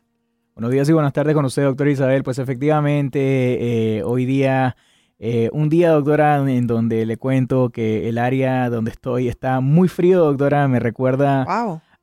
[0.54, 2.22] Buenos días y buenas tardes con usted, doctora Isabel.
[2.22, 4.76] Pues efectivamente, eh, hoy día,
[5.18, 9.88] eh, un día, doctora, en donde le cuento que el área donde estoy está muy
[9.88, 10.68] frío, doctora.
[10.68, 11.44] Me recuerda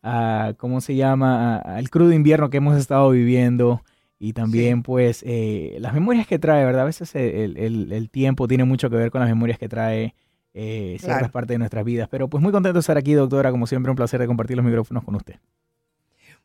[0.03, 1.59] a, ¿cómo se llama?
[1.59, 3.83] al crudo invierno que hemos estado viviendo.
[4.19, 6.81] Y también, pues, eh, las memorias que trae, ¿verdad?
[6.81, 10.15] A veces el, tiempo tiene mucho que ver con las memorias que trae
[10.53, 12.07] eh, ciertas partes de nuestras vidas.
[12.09, 13.51] Pero pues muy contento de estar aquí, doctora.
[13.51, 15.35] Como siempre, un placer de compartir los micrófonos con usted.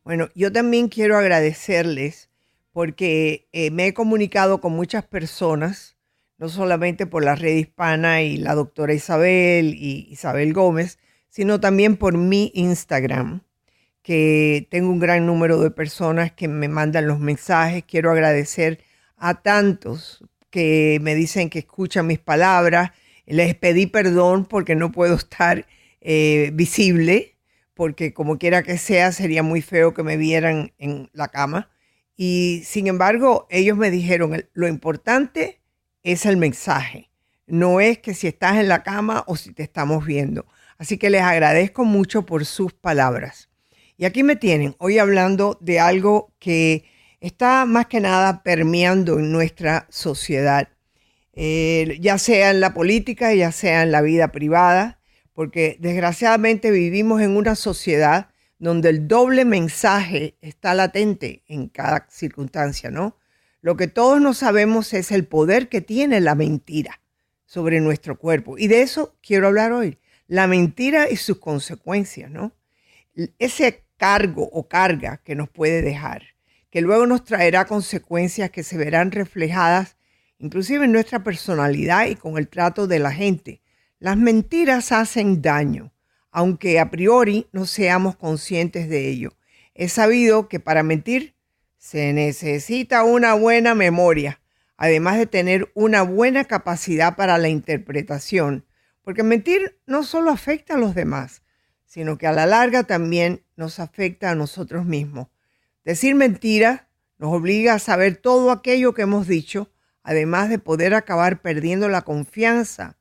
[0.05, 2.29] Bueno, yo también quiero agradecerles
[2.73, 5.97] porque eh, me he comunicado con muchas personas,
[6.39, 10.99] no solamente por la red hispana y la doctora Isabel y Isabel Gómez,
[11.29, 13.43] sino también por mi Instagram
[14.03, 17.85] que tengo un gran número de personas que me mandan los mensajes.
[17.87, 18.83] Quiero agradecer
[19.17, 22.91] a tantos que me dicen que escuchan mis palabras.
[23.27, 25.67] Les pedí perdón porque no puedo estar
[26.01, 27.37] eh, visible,
[27.75, 31.71] porque como quiera que sea, sería muy feo que me vieran en la cama.
[32.17, 35.61] Y sin embargo, ellos me dijeron, lo importante
[36.03, 37.11] es el mensaje,
[37.47, 40.47] no es que si estás en la cama o si te estamos viendo.
[40.79, 43.52] Así que les agradezco mucho por sus palabras.
[44.03, 46.87] Y aquí me tienen hoy hablando de algo que
[47.21, 50.71] está más que nada permeando en nuestra sociedad,
[51.35, 54.99] eh, ya sea en la política, ya sea en la vida privada,
[55.35, 62.91] porque desgraciadamente vivimos en una sociedad donde el doble mensaje está latente en cada circunstancia,
[62.91, 63.17] ¿no?
[63.61, 67.01] Lo que todos no sabemos es el poder que tiene la mentira
[67.47, 68.59] sobre nuestro cuerpo.
[68.59, 70.01] Y de eso quiero hablar hoy.
[70.27, 72.53] La mentira y sus consecuencias, ¿no?
[73.39, 76.25] Ese cargo o carga que nos puede dejar,
[76.71, 79.97] que luego nos traerá consecuencias que se verán reflejadas
[80.41, 83.63] inclusive en nuestra personalidad y con el trato de la gente.
[84.01, 85.93] Las mentiras hacen daño,
[86.33, 89.35] aunque a priori no seamos conscientes de ello.
[89.73, 91.37] Es sabido que para mentir
[91.79, 94.41] se necesita una buena memoria,
[94.77, 98.67] además de tener una buena capacidad para la interpretación,
[99.03, 101.42] porque mentir no solo afecta a los demás,
[101.93, 105.29] sino que a la larga también nos afecta a nosotros mismos.
[105.85, 106.89] Decir mentira
[107.19, 109.71] nos obliga a saber todo aquello que hemos dicho,
[110.03, 112.97] además de poder acabar perdiendo la confianza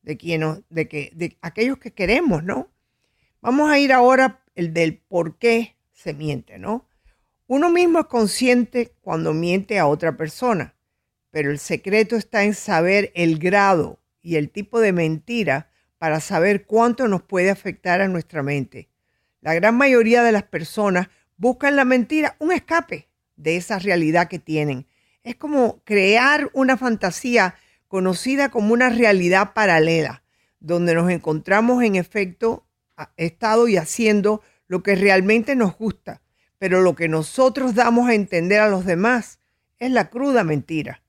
[0.00, 2.70] de, quien, de, que, de aquellos que queremos, ¿no?
[3.42, 6.88] Vamos a ir ahora el del por qué se miente, ¿no?
[7.46, 10.74] Uno mismo es consciente cuando miente a otra persona,
[11.30, 15.69] pero el secreto está en saber el grado y el tipo de mentira
[16.00, 18.88] para saber cuánto nos puede afectar a nuestra mente.
[19.42, 24.38] La gran mayoría de las personas buscan la mentira un escape de esa realidad que
[24.38, 24.86] tienen.
[25.24, 27.54] Es como crear una fantasía
[27.86, 30.22] conocida como una realidad paralela,
[30.58, 32.64] donde nos encontramos en efecto
[33.18, 36.22] estado y haciendo lo que realmente nos gusta,
[36.56, 39.38] pero lo que nosotros damos a entender a los demás
[39.78, 41.02] es la cruda mentira.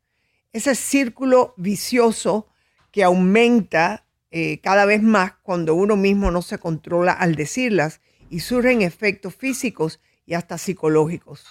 [0.52, 2.50] Ese círculo vicioso
[2.92, 8.00] que aumenta eh, cada vez más cuando uno mismo no se controla al decirlas
[8.30, 11.46] y surgen efectos físicos y hasta psicológicos.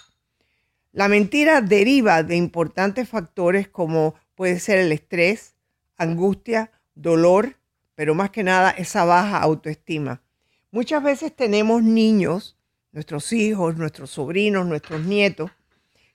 [0.93, 5.55] La mentira deriva de importantes factores como puede ser el estrés,
[5.99, 7.59] angustia, dolor,
[7.95, 10.23] pero más que nada esa baja autoestima.
[10.71, 12.57] Muchas veces tenemos niños,
[12.93, 15.51] nuestros hijos, nuestros sobrinos, nuestros nietos,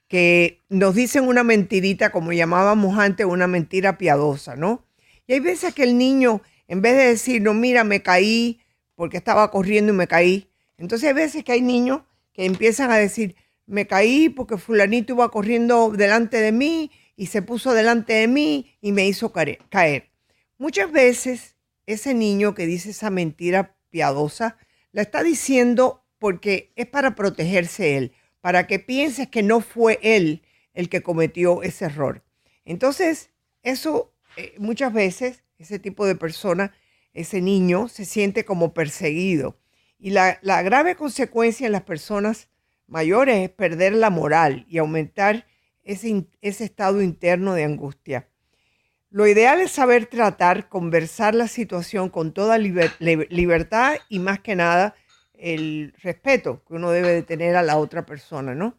[0.08, 4.86] que nos dicen una mentirita, como llamábamos antes, una mentira piadosa, ¿no?
[5.28, 8.60] Y hay veces que el niño en vez de decir, no, mira, me caí
[8.96, 10.50] porque estaba corriendo y me caí.
[10.78, 12.02] Entonces hay veces que hay niños
[12.34, 13.36] que empiezan a decir,
[13.66, 18.78] me caí porque fulanito iba corriendo delante de mí y se puso delante de mí
[18.82, 20.10] y me hizo caer.
[20.58, 24.58] Muchas veces ese niño que dice esa mentira piadosa
[24.92, 30.44] la está diciendo porque es para protegerse él, para que pienses que no fue él
[30.74, 32.24] el que cometió ese error.
[32.66, 33.30] Entonces,
[33.64, 36.74] eso eh, muchas veces, ese tipo de persona,
[37.14, 39.58] ese niño, se siente como perseguido.
[39.98, 42.50] Y la, grave consecuencia en las personas
[42.88, 45.48] mayores es perder la moral y aumentar
[45.84, 48.28] ese, ese estado interno de angustia.
[49.10, 54.96] Lo ideal es saber tratar, conversar la situación con toda libertad y más que nada
[55.34, 58.78] el respeto que uno debe de tener a la otra persona, ¿no?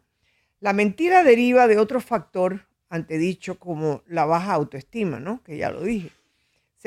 [0.59, 5.43] La mentira deriva de otro factor antedicho como la baja autoestima, ¿no?
[5.43, 6.11] Que ya lo dije.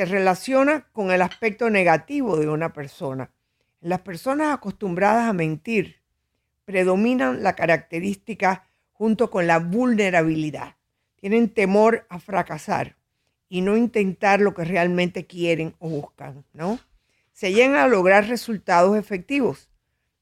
[0.01, 3.31] Se relaciona con el aspecto negativo de una persona.
[3.83, 6.01] Las personas acostumbradas a mentir
[6.65, 10.77] predominan la característica junto con la vulnerabilidad.
[11.17, 12.97] Tienen temor a fracasar
[13.51, 16.79] y no intentar lo que realmente quieren o buscan, ¿no?
[17.35, 19.69] Se llegan a lograr resultados efectivos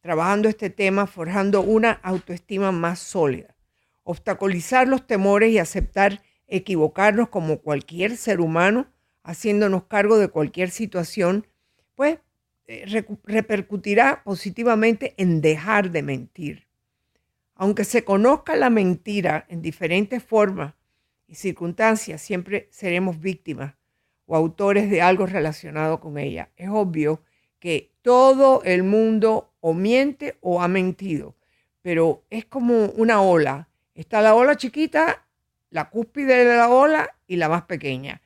[0.00, 3.54] trabajando este tema, forjando una autoestima más sólida.
[4.02, 8.88] Obstaculizar los temores y aceptar equivocarnos como cualquier ser humano,
[9.28, 11.46] haciéndonos cargo de cualquier situación,
[11.94, 12.18] pues
[12.66, 16.66] eh, repercutirá positivamente en dejar de mentir.
[17.54, 20.72] Aunque se conozca la mentira en diferentes formas
[21.26, 23.74] y circunstancias, siempre seremos víctimas
[24.24, 26.48] o autores de algo relacionado con ella.
[26.56, 27.22] Es obvio
[27.58, 31.36] que todo el mundo o miente o ha mentido,
[31.82, 33.68] pero es como una ola.
[33.94, 35.26] Está la ola chiquita,
[35.68, 38.22] la cúspide de la ola y la más pequeña.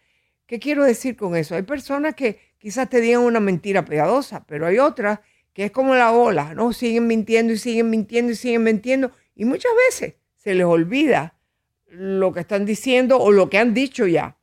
[0.52, 1.54] ¿Qué quiero decir con eso?
[1.54, 5.20] Hay personas que quizás te digan una mentira piadosa, pero hay otras
[5.54, 6.74] que es como la ola, ¿no?
[6.74, 11.38] Siguen mintiendo y siguen mintiendo y siguen mintiendo y muchas veces se les olvida
[11.86, 14.36] lo que están diciendo o lo que han dicho ya.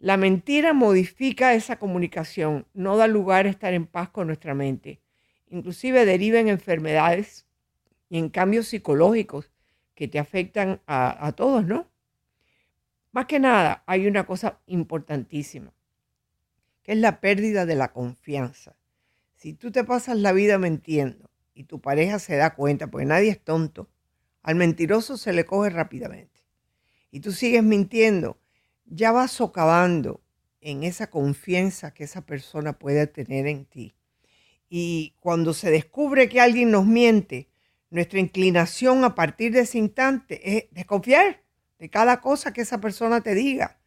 [0.00, 5.00] La mentira modifica esa comunicación, no da lugar a estar en paz con nuestra mente.
[5.48, 7.46] Inclusive deriva en enfermedades
[8.10, 9.50] y en cambios psicológicos
[9.94, 11.88] que te afectan a, a todos, ¿no?
[13.14, 15.72] Más que nada, hay una cosa importantísima,
[16.82, 18.74] que es la pérdida de la confianza.
[19.36, 23.30] Si tú te pasas la vida mintiendo y tu pareja se da cuenta, porque nadie
[23.30, 23.88] es tonto,
[24.42, 26.40] al mentiroso se le coge rápidamente.
[27.12, 28.40] Y tú sigues mintiendo
[28.84, 30.20] ya vas socavando
[30.60, 33.94] en esa confianza que esa persona puede tener en ti.
[34.68, 37.48] Y cuando se descubre que alguien nos miente,
[37.90, 41.43] nuestra inclinación a partir de ese instante es desconfiar
[41.88, 43.78] cada cosa que esa persona te diga.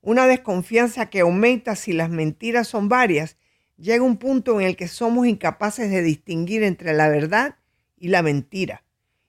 [0.00, 3.36] Una desconfianza que aumenta si las mentiras son varias,
[3.76, 7.56] llega un punto en el que somos incapaces de distinguir entre la verdad
[7.96, 8.84] y la mentira.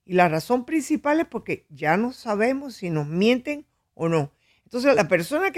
[0.05, 3.65] Y la razón principal es porque ya no sabemos si nos mienten
[3.95, 4.31] o no.
[4.65, 5.51] Entonces la persona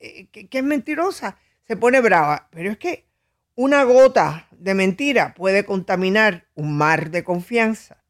[0.00, 3.06] eh, que, es mentirosa se pone brava, pero es que
[3.54, 8.02] una gota de mentira puede contaminar un mar de confianza.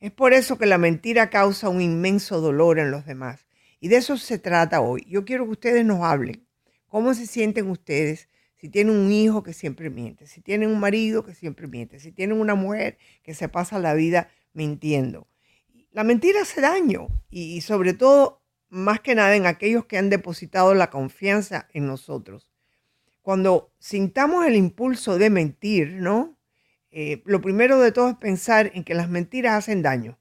[0.00, 3.46] Es por eso que la mentira causa un inmenso dolor en los demás.
[3.82, 5.04] Y de eso se trata hoy.
[5.08, 6.46] Yo quiero que ustedes nos hablen.
[6.86, 10.28] ¿Cómo se sienten ustedes si tienen un hijo que siempre miente?
[10.28, 11.98] Si tienen un marido que siempre miente?
[11.98, 15.26] Si tienen una mujer que se pasa la vida mintiendo?
[15.90, 20.74] La mentira hace daño y sobre todo más que nada en aquellos que han depositado
[20.74, 22.52] la confianza en nosotros.
[23.20, 26.38] Cuando sintamos el impulso de mentir, ¿no?
[26.92, 30.20] Eh, lo primero de todo es pensar en que las mentiras hacen daño,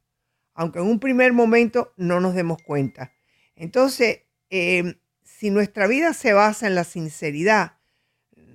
[0.55, 3.11] aunque en un primer momento no nos demos cuenta.
[3.61, 7.77] Entonces, em, si nuestra vida se basa en la sinceridad,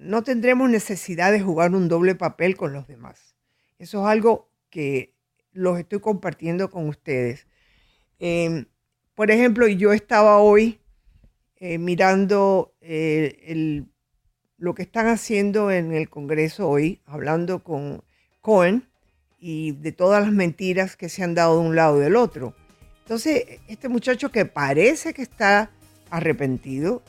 [0.01, 3.37] no tendremos necesidad de jugar un doble papel con los demás.
[3.79, 5.15] Eso es algo que
[5.53, 7.47] los estoy compartiendo con ustedes.
[8.19, 8.67] Em,
[9.15, 10.81] por ejemplo, yo estaba hoy
[11.59, 13.85] eh, mirando eh,
[14.59, 18.03] lo que están haciendo en el Congreso hoy, hablando con
[18.41, 18.89] Cohen
[19.39, 22.57] y de todas las mentiras que se han dado de un lado y del otro.
[23.07, 25.71] Entonces, este muchacho que parece que está
[26.11, 27.05] arrepentido,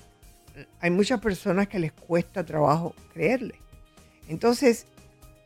[0.80, 3.56] hay muchas personas que les cuesta trabajo creerle.
[4.28, 4.86] Entonces,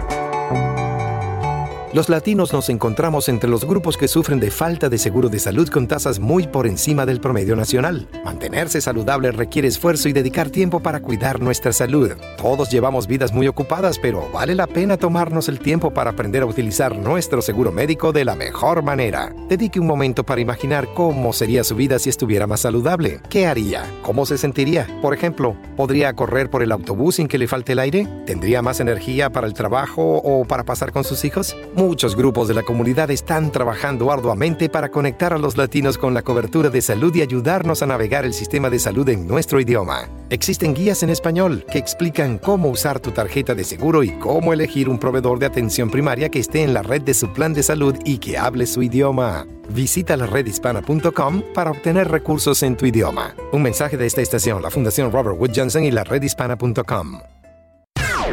[1.95, 5.69] Los latinos nos encontramos entre los grupos que sufren de falta de seguro de salud
[5.69, 8.09] con tasas muy por encima del promedio nacional.
[8.25, 12.11] Mantenerse saludable requiere esfuerzo y dedicar tiempo para cuidar nuestra salud.
[12.37, 16.47] Todos llevamos vidas muy ocupadas, pero vale la pena tomarnos el tiempo para aprender a
[16.47, 19.33] utilizar nuestro seguro médico de la mejor manera.
[19.49, 23.21] Dedique un momento para imaginar cómo sería su vida si estuviera más saludable.
[23.29, 23.85] ¿Qué haría?
[24.03, 24.89] ¿Cómo se sentiría?
[25.01, 28.09] Por ejemplo, ¿podría correr por el autobús sin que le falte el aire?
[28.27, 31.55] ¿Tendría más energía para el trabajo o para pasar con sus hijos?
[31.87, 36.23] Muchos grupos de la comunidad están trabajando arduamente para conectar a los latinos con la
[36.23, 40.09] cobertura de salud y ayudarnos a navegar el sistema de salud en nuestro idioma.
[40.31, 44.89] Existen guías en español que explican cómo usar tu tarjeta de seguro y cómo elegir
[44.89, 47.95] un proveedor de atención primaria que esté en la red de su plan de salud
[48.07, 49.47] y que hable su idioma.
[49.69, 53.35] Visita la redhispana.com para obtener recursos en tu idioma.
[53.53, 57.21] Un mensaje de esta estación, la Fundación Robert Wood Johnson y la redhispana.com.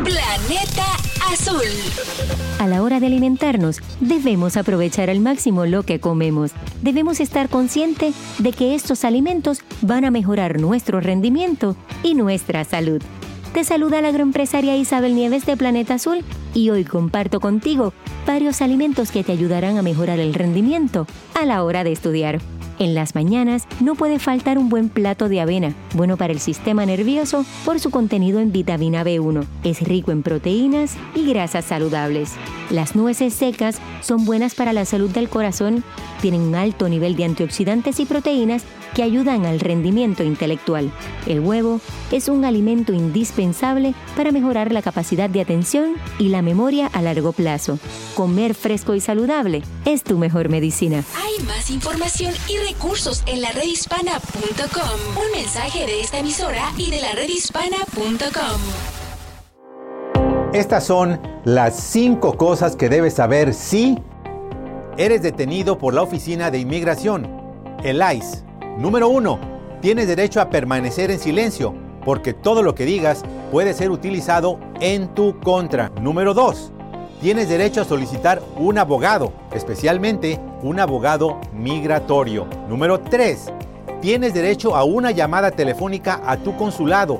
[0.05, 0.80] Planeta
[2.59, 6.51] A la hora de alimentarnos, debemos aprovechar al máximo lo que comemos.
[6.81, 13.01] Debemos estar conscientes de que estos alimentos van a mejorar nuestro rendimiento y nuestra salud.
[13.53, 17.93] Te saluda la agroempresaria Isabel Nieves de Planeta Azul y hoy comparto contigo
[18.25, 22.39] varios alimentos que te ayudarán a mejorar el rendimiento a la hora de estudiar.
[22.79, 26.85] En las mañanas no puede faltar un buen plato de avena, bueno para el sistema
[26.85, 29.45] nervioso por su contenido en vitamina B1.
[29.65, 32.31] Es rico en proteínas y grasas saludables.
[32.69, 35.83] Las nueces secas son buenas para la salud del corazón,
[36.21, 40.91] tienen un alto nivel de antioxidantes y proteínas que ayudan al rendimiento intelectual.
[41.27, 41.79] El huevo
[42.11, 47.31] es un alimento indispensable para mejorar la capacidad de atención y la memoria a largo
[47.31, 47.79] plazo.
[48.15, 51.03] Comer fresco y saludable es tu mejor medicina.
[51.15, 55.23] Hay más información y recursos en la redhispana.com.
[55.23, 58.61] Un mensaje de esta emisora y de la redhispana.com.
[60.53, 63.97] Estas son las cinco cosas que debes saber si
[64.97, 67.25] eres detenido por la Oficina de Inmigración,
[67.83, 68.50] el ICE.
[68.77, 69.39] Número 1.
[69.81, 71.73] Tienes derecho a permanecer en silencio,
[72.05, 75.89] porque todo lo que digas puede ser utilizado en tu contra.
[76.01, 76.71] Número 2.
[77.21, 82.47] Tienes derecho a solicitar un abogado, especialmente un abogado migratorio.
[82.67, 83.51] Número 3.
[84.01, 87.19] Tienes derecho a una llamada telefónica a tu consulado.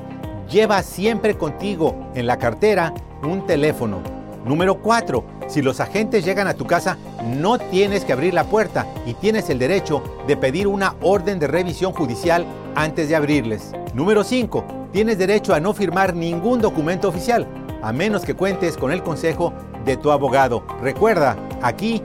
[0.50, 2.92] Lleva siempre contigo en la cartera
[3.22, 4.00] un teléfono.
[4.44, 5.24] Número 4.
[5.52, 9.50] Si los agentes llegan a tu casa, no tienes que abrir la puerta y tienes
[9.50, 13.72] el derecho de pedir una orden de revisión judicial antes de abrirles.
[13.92, 14.64] Número 5.
[14.92, 17.46] Tienes derecho a no firmar ningún documento oficial,
[17.82, 19.52] a menos que cuentes con el consejo
[19.84, 20.64] de tu abogado.
[20.80, 22.00] Recuerda, aquí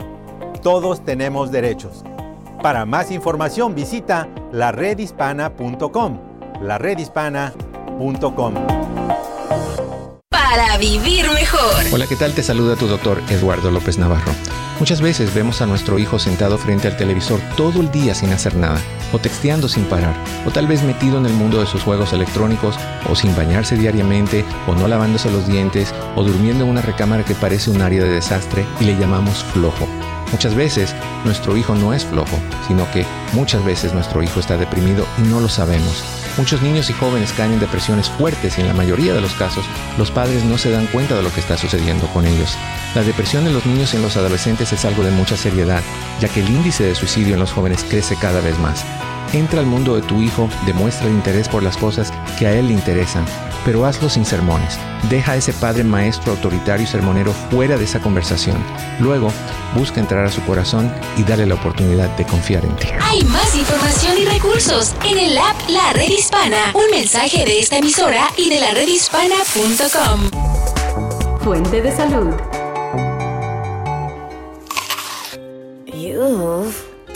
[0.61, 2.03] todos tenemos derechos.
[2.61, 6.19] Para más información visita laredhispana.com.
[6.61, 8.86] laredhispana.com.
[10.49, 11.83] Para vivir mejor.
[11.91, 12.33] Hola, ¿qué tal?
[12.33, 14.31] Te saluda tu doctor Eduardo López Navarro.
[14.79, 18.55] Muchas veces vemos a nuestro hijo sentado frente al televisor todo el día sin hacer
[18.55, 18.79] nada,
[19.11, 22.77] o texteando sin parar, o tal vez metido en el mundo de sus juegos electrónicos,
[23.09, 27.35] o sin bañarse diariamente, o no lavándose los dientes, o durmiendo en una recámara que
[27.35, 29.85] parece un área de desastre y le llamamos flojo.
[30.31, 30.93] Muchas veces
[31.25, 35.39] nuestro hijo no es flojo, sino que muchas veces nuestro hijo está deprimido y no
[35.39, 36.03] lo sabemos.
[36.37, 39.65] Muchos niños y jóvenes caen en depresiones fuertes y en la mayoría de los casos
[39.97, 42.55] los padres no se dan cuenta de lo que está sucediendo con ellos.
[42.93, 45.81] La depresión en los niños y en los adolescentes es algo de mucha seriedad,
[46.19, 48.85] ya que el índice de suicidio en los jóvenes crece cada vez más.
[49.33, 52.67] Entra al mundo de tu hijo, demuestra el interés por las cosas que a él
[52.67, 53.25] le interesan,
[53.65, 54.79] pero hazlo sin sermones.
[55.09, 58.57] Deja a ese padre maestro autoritario y sermonero fuera de esa conversación.
[58.99, 59.31] Luego,
[59.75, 62.87] busca entrar a su corazón y darle la oportunidad de confiar en ti.
[63.01, 66.71] Hay más información y recursos en el app La Red Hispana.
[66.73, 70.29] Un mensaje de esta emisora y de la redhispana.com.
[71.41, 72.33] Fuente de salud.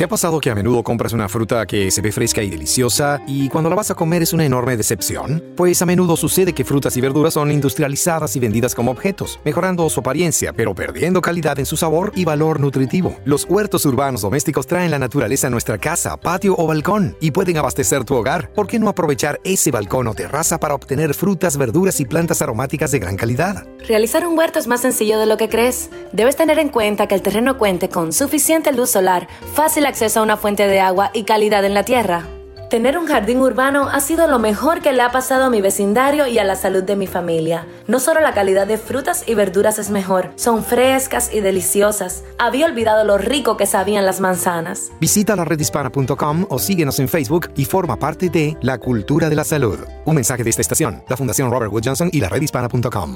[0.02, 3.22] ¿Te ha pasado que a menudo compras una fruta que se ve fresca y deliciosa
[3.28, 5.44] y cuando la vas a comer es una enorme decepción?
[5.56, 9.88] Pues a menudo sucede que frutas y verduras son industrializadas y vendidas como objetos, mejorando
[9.92, 13.16] su apariencia, pero perdiendo calidad en su sabor y valor nutritivo.
[13.26, 17.58] Los huertos urbanos domésticos traen la naturaleza a nuestra casa, patio o balcón y pueden
[17.58, 18.52] abastecer tu hogar.
[18.54, 22.90] ¿Por qué no aprovechar ese balcón o terraza para obtener frutas, verduras y plantas aromáticas
[22.90, 23.68] de gran calidad?
[23.88, 25.92] Realizar un huerto es más sencillo de lo que crees.
[26.12, 30.24] Debes tener en cuenta que el terreno cuente con suficiente luz solar, fácil acceso a
[30.24, 32.24] una fuente de agua y calidad en la tierra.
[32.70, 36.26] Tener un jardín urbano ha sido lo mejor que le ha pasado a mi vecindario
[36.28, 37.68] y a la salud de mi familia.
[37.88, 42.24] No solo la calidad de frutas y verduras es mejor, son frescas y deliciosas.
[42.40, 44.90] Había olvidado lo rico que sabían las manzanas.
[45.02, 49.44] Visita la redhispana.com o síguenos en Facebook y forma parte de La Cultura de la
[49.44, 49.80] Salud.
[50.06, 53.16] Un mensaje de esta estación, la Fundación Robert Wood Johnson y la redhispana.com.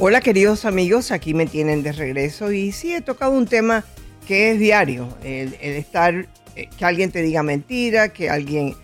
[0.00, 3.84] Hola queridos amigos, aquí me tienen de regreso y sí he tocado un tema
[4.28, 8.76] que es diario, el, estar, eh, que alguien te diga mentira, que alguien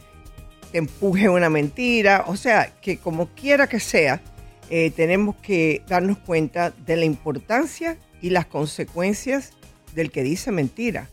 [0.73, 4.23] te empuje una mentira, o sea, que como quiera que sea,
[4.71, 9.53] eh, tenemos que darnos cuenta de la importancia y las consecuencias
[9.95, 11.09] del que dice mentira.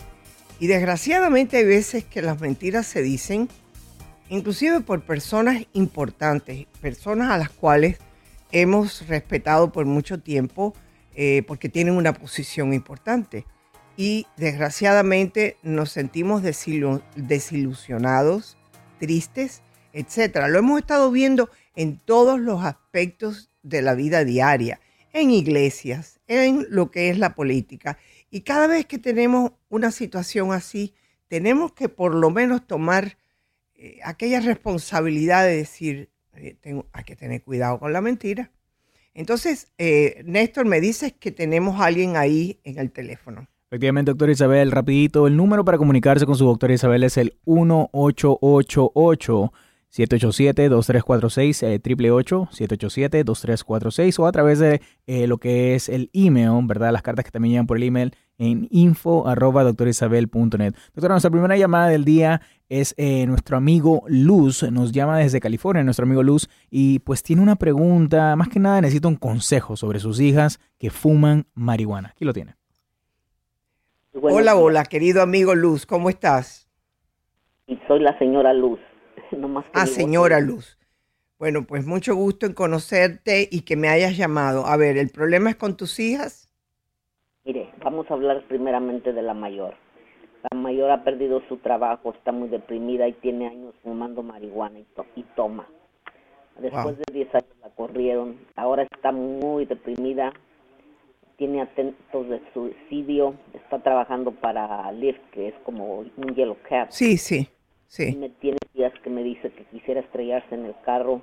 [0.59, 3.49] Y desgraciadamente hay veces que las mentiras se dicen
[4.29, 7.99] inclusive por personas importantes, personas a las cuales
[8.51, 10.73] hemos respetado por mucho tiempo
[11.15, 13.45] eh, porque tienen una posición importante.
[13.97, 18.57] Y desgraciadamente nos sentimos desilusionados,
[18.99, 19.61] tristes,
[19.93, 20.45] etc.
[20.47, 24.79] Lo hemos estado viendo en todos los aspectos de la vida diaria,
[25.13, 27.97] en iglesias, en lo que es la política.
[28.29, 30.93] Y cada vez que tenemos una situación así,
[31.27, 33.17] tenemos que por lo menos tomar
[33.75, 36.09] eh, aquella responsabilidad de decir,
[36.61, 38.51] tengo, hay que tener cuidado con la mentira.
[39.13, 43.47] Entonces, eh, Néstor, me dices que tenemos a alguien ahí en el teléfono.
[43.69, 49.51] Efectivamente, doctora Isabel, rapidito, el número para comunicarse con su doctora Isabel es el 1888
[49.91, 56.93] 787-2346, eh, 787-2346 o a través de eh, lo que es el email, ¿verdad?
[56.93, 60.73] Las cartas que también llegan por el email en info arroba doctorisabel.net.
[60.95, 65.83] Doctora, nuestra primera llamada del día es eh, nuestro amigo Luz, nos llama desde California,
[65.83, 69.99] nuestro amigo Luz, y pues tiene una pregunta, más que nada necesita un consejo sobre
[69.99, 72.09] sus hijas que fuman marihuana.
[72.09, 72.55] Aquí lo tiene.
[74.19, 76.67] hola, hola, querido amigo Luz, ¿cómo estás?
[77.67, 78.79] Y soy la señora Luz.
[79.73, 80.79] ah, señora Luz.
[81.37, 84.65] Bueno, pues mucho gusto en conocerte y que me hayas llamado.
[84.65, 86.50] A ver, ¿el problema es con tus hijas?
[87.43, 89.73] Mire, vamos a hablar primeramente de la mayor.
[90.51, 95.23] La mayor ha perdido su trabajo, está muy deprimida y tiene años fumando marihuana y,
[95.35, 95.67] toma.
[96.59, 100.33] Después de 10 años la corrieron, ahora está muy deprimida,
[101.37, 106.91] tiene atentos de suicidio, está trabajando para Lyft, que es como un yellow cab.
[106.91, 107.47] Sí, sí,
[107.87, 108.15] sí.
[108.15, 111.21] me tiene días que me dice que quisiera estrellarse en el carro.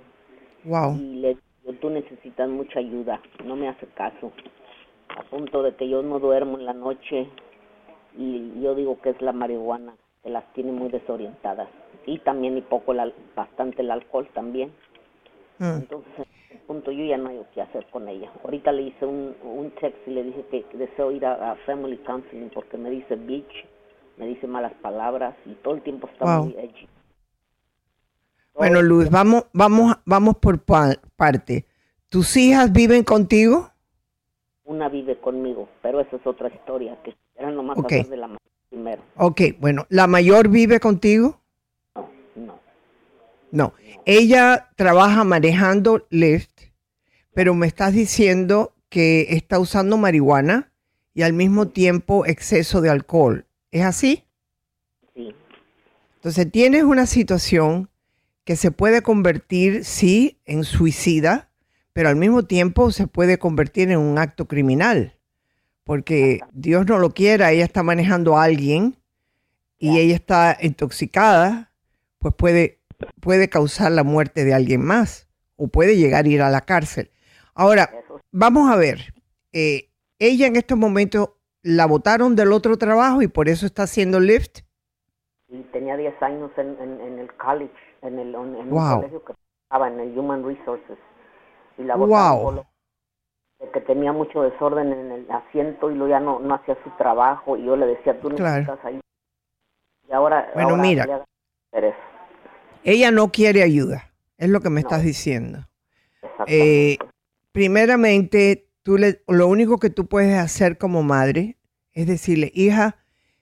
[0.64, 0.96] Wow.
[0.96, 1.28] Y le
[1.62, 4.32] digo, tú necesitas mucha ayuda, no me hace caso.
[5.16, 7.28] A punto de que yo no duermo en la noche
[8.16, 11.68] y yo digo que es la marihuana, que las tiene muy desorientadas.
[12.06, 12.94] Y también y poco,
[13.34, 14.72] bastante el alcohol también.
[15.58, 15.78] Mm.
[15.78, 16.26] Entonces,
[16.68, 18.30] punto yo ya no hay qué hacer con ella.
[18.44, 21.96] Ahorita le hice un, un text y le dije que deseo ir a, a Family
[21.98, 23.66] Counseling porque me dice bitch,
[24.18, 26.86] me dice malas palabras y todo el tiempo está muy edgy.
[28.54, 31.64] Bueno, Luz, vamos, vamos, vamos por parte.
[32.08, 33.70] ¿Tus hijas viven contigo?
[34.68, 38.02] Una vive conmigo, pero esa es otra historia, que eran nomás okay.
[38.02, 39.02] de la mayor primero.
[39.16, 41.40] Ok, bueno, ¿la mayor vive contigo?
[41.94, 42.60] No, no.
[43.50, 43.72] No,
[44.04, 46.50] ella trabaja manejando Lyft,
[47.32, 50.70] pero me estás diciendo que está usando marihuana
[51.14, 53.46] y al mismo tiempo exceso de alcohol.
[53.70, 54.24] ¿Es así?
[55.14, 55.34] Sí.
[56.16, 57.88] Entonces tienes una situación
[58.44, 61.47] que se puede convertir, sí, en suicida,
[61.98, 65.16] pero al mismo tiempo se puede convertir en un acto criminal,
[65.82, 68.94] porque Dios no lo quiera, ella está manejando a alguien
[69.78, 71.72] y ella está intoxicada,
[72.20, 72.78] pues puede,
[73.20, 77.10] puede causar la muerte de alguien más o puede llegar a ir a la cárcel.
[77.52, 77.90] Ahora,
[78.30, 79.12] vamos a ver,
[79.52, 81.30] eh, ella en estos momentos
[81.62, 84.60] la votaron del otro trabajo y por eso está haciendo Lyft.
[85.48, 89.32] Y tenía 10 años en, en el college en el, en colegio que
[89.64, 90.96] estaba en el Human Resources.
[91.78, 92.64] Y la wow.
[93.60, 96.90] de que tenía mucho desorden en el asiento y lo ya no, no hacía su
[96.98, 99.00] trabajo y yo le decía, tú no estás ahí.
[100.08, 101.24] Y ahora, bueno, mira,
[102.84, 105.66] ella no quiere ayuda, es lo que me estás diciendo.
[106.46, 106.98] Eh,
[107.52, 111.58] primeramente, tú le, lo único que tú puedes hacer como madre
[111.92, 112.96] es decirle, hija,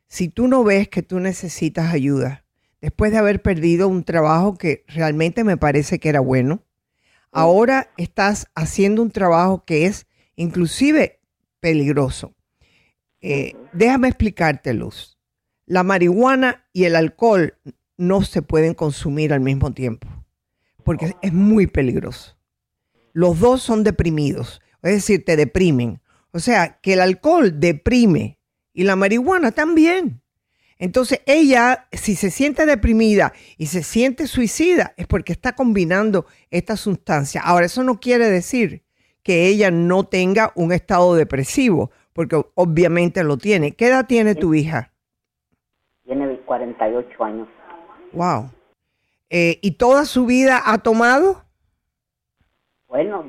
[0.06, 2.44] si tú no ves que tú necesitas ayuda,
[2.80, 6.62] después de haber perdido un trabajo que realmente me parece que era bueno,
[7.36, 11.20] ahora estás haciendo un trabajo que es inclusive
[11.60, 12.34] peligroso.
[13.20, 15.18] Eh, déjame explicarte, Luz.
[15.66, 17.58] La marihuana y el alcohol
[17.98, 20.08] no se pueden consumir al mismo tiempo,
[20.82, 22.38] porque es muy peligroso.
[23.12, 26.00] Los dos son deprimidos, es decir, te deprimen.
[26.30, 28.38] O sea, que el alcohol deprime
[28.72, 30.22] y la marihuana también.
[30.78, 36.76] Entonces ella, si se siente deprimida y se siente suicida, es porque está combinando esta
[36.76, 37.40] sustancia.
[37.42, 38.82] Ahora, eso no quiere decir
[39.22, 43.72] que ella no tenga un estado depresivo, porque obviamente lo tiene.
[43.72, 44.92] ¿Qué edad tiene tu hija?
[46.04, 47.48] Tiene 48 años.
[48.12, 48.50] Wow.
[49.30, 51.42] Eh, ¿Y toda su vida ha tomado?
[52.86, 53.24] Bueno,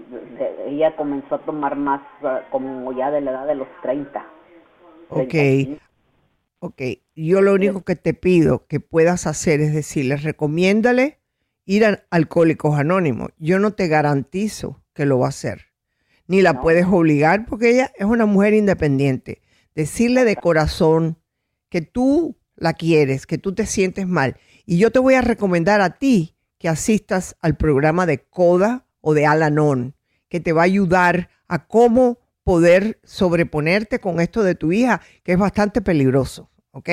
[0.68, 4.26] ella comenzó a tomar más ah, como ya de la edad de los 30.
[5.10, 5.34] Ok.
[6.60, 6.82] Ok,
[7.26, 11.20] yo lo único que te pido que puedas hacer es decirle, recomiéndale
[11.66, 13.30] ir a Alcohólicos Anónimos.
[13.40, 15.68] Yo no te garantizo que lo va a hacer,
[16.28, 19.42] ni la puedes obligar porque ella es una mujer independiente.
[19.74, 21.18] Decirle de corazón
[21.70, 24.38] que tú la quieres, que tú te sientes mal.
[24.66, 29.14] Y yo te voy a recomendar a ti que asistas al programa de CODA o
[29.16, 29.96] de Alanon,
[30.30, 35.34] que te va a ayudar a cómo poder sobreponerte con esto de tu hija, que
[35.34, 36.90] es bastante peligroso, ¿ok?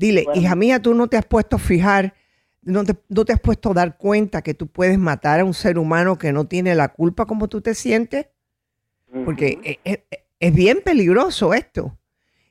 [0.00, 2.14] Dile, hija mía, tú no te has puesto a fijar,
[2.62, 5.54] no te, no te has puesto a dar cuenta que tú puedes matar a un
[5.54, 8.26] ser humano que no tiene la culpa como tú te sientes,
[9.24, 11.96] porque es, es, es bien peligroso esto.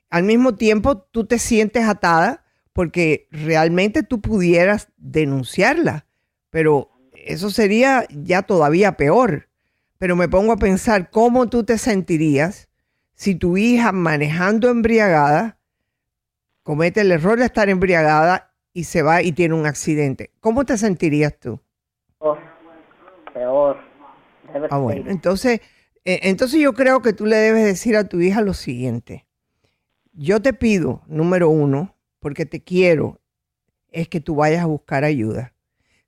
[0.08, 6.06] Al mismo tiempo, tú te sientes atada porque realmente tú pudieras denunciarla,
[6.50, 9.48] pero eso sería ya todavía peor
[10.04, 12.68] pero me pongo a pensar cómo tú te sentirías
[13.14, 15.53] si tu hija manejando embriagada
[16.64, 20.32] comete el error de estar embriagada y se va y tiene un accidente.
[20.40, 21.60] ¿Cómo te sentirías tú?
[22.18, 22.36] Oh,
[23.32, 23.76] peor.
[24.70, 25.60] Ah, bueno, entonces,
[26.04, 29.26] eh, entonces yo creo que tú le debes decir a tu hija lo siguiente.
[30.12, 33.20] Yo te pido, número uno, porque te quiero,
[33.90, 35.54] es que tú vayas a buscar ayuda.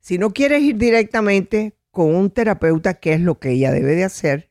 [0.01, 4.05] Si no quieres ir directamente, con un terapeuta, que es lo que ella debe de
[4.05, 4.51] hacer.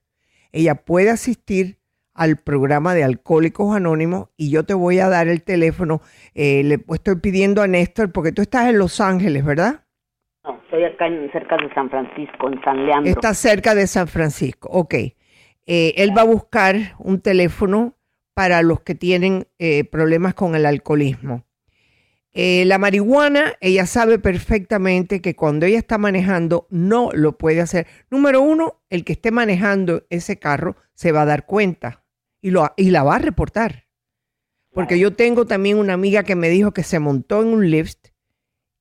[0.51, 1.79] Ella puede asistir
[2.15, 6.01] al programa de Alcohólicos Anónimos y yo te voy a dar el teléfono.
[6.34, 9.84] Eh, le estoy pidiendo a Néstor, porque tú estás en Los Ángeles, ¿verdad?
[10.43, 13.12] No, estoy acá cerca de San Francisco, en San Leandro.
[13.12, 14.93] Está cerca de San Francisco, ok.
[14.93, 17.95] Eh, él va a buscar un teléfono
[18.34, 21.43] para los que tienen eh, problemas con el alcoholismo.
[22.38, 27.88] Eh, la marihuana, ella sabe perfectamente que cuando ella está manejando no lo puede hacer.
[28.10, 32.04] Número uno, el que esté manejando ese carro se va a dar cuenta
[32.45, 33.88] y, lo, y la va a reportar.
[34.69, 38.10] Porque yo tengo también una amiga que me dijo que se montó en un lift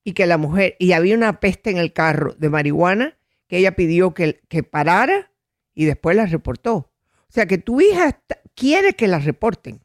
[0.04, 3.16] y que la mujer, y había una peste en el carro de marihuana
[3.48, 5.32] que ella pidió que, que parara
[5.72, 6.74] y después la reportó.
[6.74, 8.20] O sea que tu hija
[8.54, 9.80] quiere que la reporten.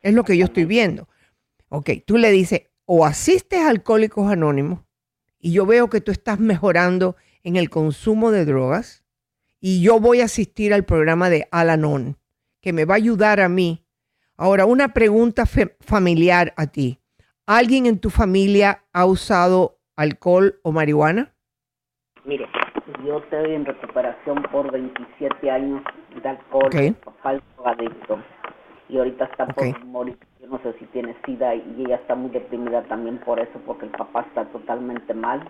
[0.00, 1.08] Es lo que yo estoy viendo.
[1.68, 4.84] Ok, tú le dices, o asistes a Alcohólicos Anónimos
[5.40, 9.02] y yo veo que tú estás mejorando en el consumo de drogas
[9.58, 12.16] y yo voy a asistir al programa de Alanon,
[12.66, 13.84] que me va a ayudar a mí.
[14.36, 15.44] Ahora, una pregunta
[15.78, 16.98] familiar a ti.
[17.46, 21.32] ¿Alguien en tu familia ha usado alcohol o marihuana?
[22.24, 22.48] Mire,
[23.06, 25.80] yo estoy en recuperación por 27 años
[26.20, 26.66] de alcohol.
[26.66, 26.90] Okay.
[26.90, 28.18] papá es adicto
[28.88, 30.18] y ahorita está por morir
[30.50, 33.92] no sé si tiene sida y ella está muy deprimida también por eso, porque el
[33.92, 35.48] papá está totalmente mal.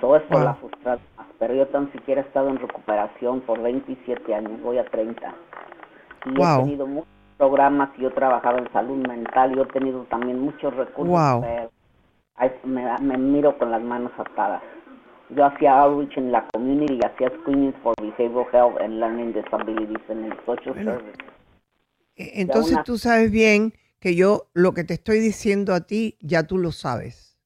[0.00, 0.98] Todo esto la frustra
[1.38, 5.34] pero yo tan siquiera he estado en recuperación por 27 años, voy a 30.
[6.36, 10.40] Y he tenido muchos programas, y yo trabajaba en salud mental, yo he tenido también
[10.40, 11.44] muchos recursos.
[12.64, 14.62] me, me, miro con las manos atadas.
[15.30, 20.02] Yo hacía outreach en la community, y hacía screenings for behavioral health and learning disabilities
[20.08, 21.18] en el social service.
[22.16, 26.44] E, entonces tú sabes bien que yo lo que te estoy diciendo a ti ya
[26.44, 27.36] tú lo sabes.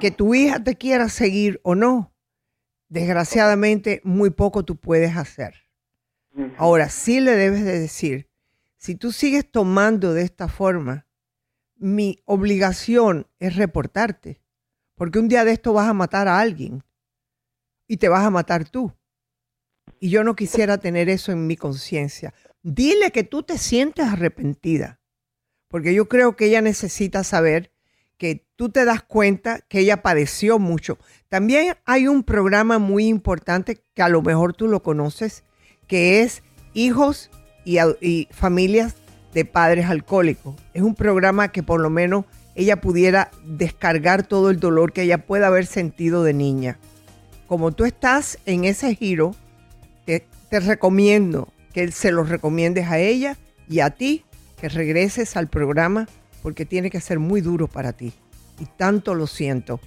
[0.00, 2.12] Que tu hija te quiera seguir o no,
[2.88, 5.69] desgraciadamente muy poco tú puedes hacer.
[6.56, 8.28] Ahora sí le debes de decir,
[8.76, 11.06] si tú sigues tomando de esta forma,
[11.76, 14.40] mi obligación es reportarte,
[14.94, 16.84] porque un día de esto vas a matar a alguien
[17.86, 18.92] y te vas a matar tú.
[19.98, 22.32] Y yo no quisiera tener eso en mi conciencia.
[22.62, 25.00] Dile que tú te sientes arrepentida
[25.70, 27.72] porque yo creo que ella necesita saber
[28.18, 30.98] que tú te das cuenta que ella padeció mucho.
[31.28, 35.44] También hay un programa muy importante que a lo mejor tú lo conoces,
[35.90, 37.30] que es Hijos
[37.64, 38.94] y, Familias
[39.34, 40.54] de Padres Alcohólicos.
[40.72, 45.26] Es un programa que por lo menos ella pudiera descargar todo el dolor que ella
[45.26, 46.78] pueda haber sentido de niña.
[47.48, 49.34] Como tú estás en ese giro,
[50.06, 53.36] te, te recomiendo que se los recomiendes a ella
[53.68, 54.24] y a ti
[54.60, 56.06] que regreses al programa
[56.40, 58.12] porque tiene que ser muy duro para ti.
[58.60, 59.80] Y tanto lo siento.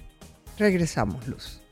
[0.58, 1.63] Regresamos, Luz.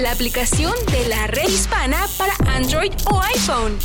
[0.00, 3.78] La aplicación de la red hispana para Android o iPhone.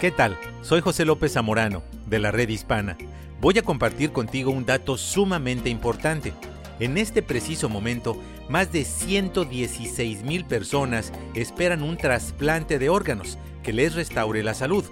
[0.00, 0.38] ¿Qué tal?
[0.62, 2.96] Soy José López Zamorano de la red hispana.
[3.40, 6.32] Voy a compartir contigo un dato sumamente importante.
[6.78, 8.16] En este preciso momento,
[8.48, 14.84] más de 116 mil personas esperan un trasplante de órganos que les restaure la salud.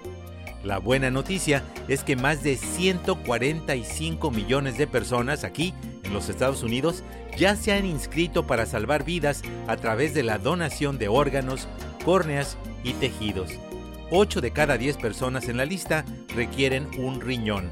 [0.63, 5.73] La buena noticia es que más de 145 millones de personas aquí
[6.05, 7.03] en los Estados Unidos
[7.37, 11.67] ya se han inscrito para salvar vidas a través de la donación de órganos,
[12.03, 13.51] córneas y tejidos.
[14.11, 17.69] 8 de cada 10 personas en la lista requieren un riñón.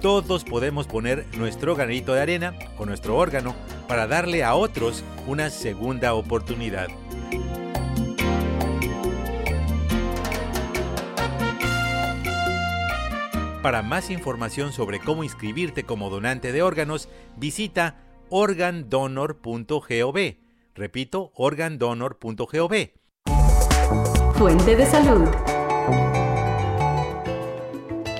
[0.00, 3.54] Todos podemos poner nuestro granito de arena o nuestro órgano
[3.86, 6.88] para darle a otros una segunda oportunidad.
[13.62, 17.96] Para más información sobre cómo inscribirte como donante de órganos, visita
[18.30, 20.18] organdonor.gov.
[20.74, 22.74] Repito, organdonor.gov.
[24.34, 25.28] Fuente de salud.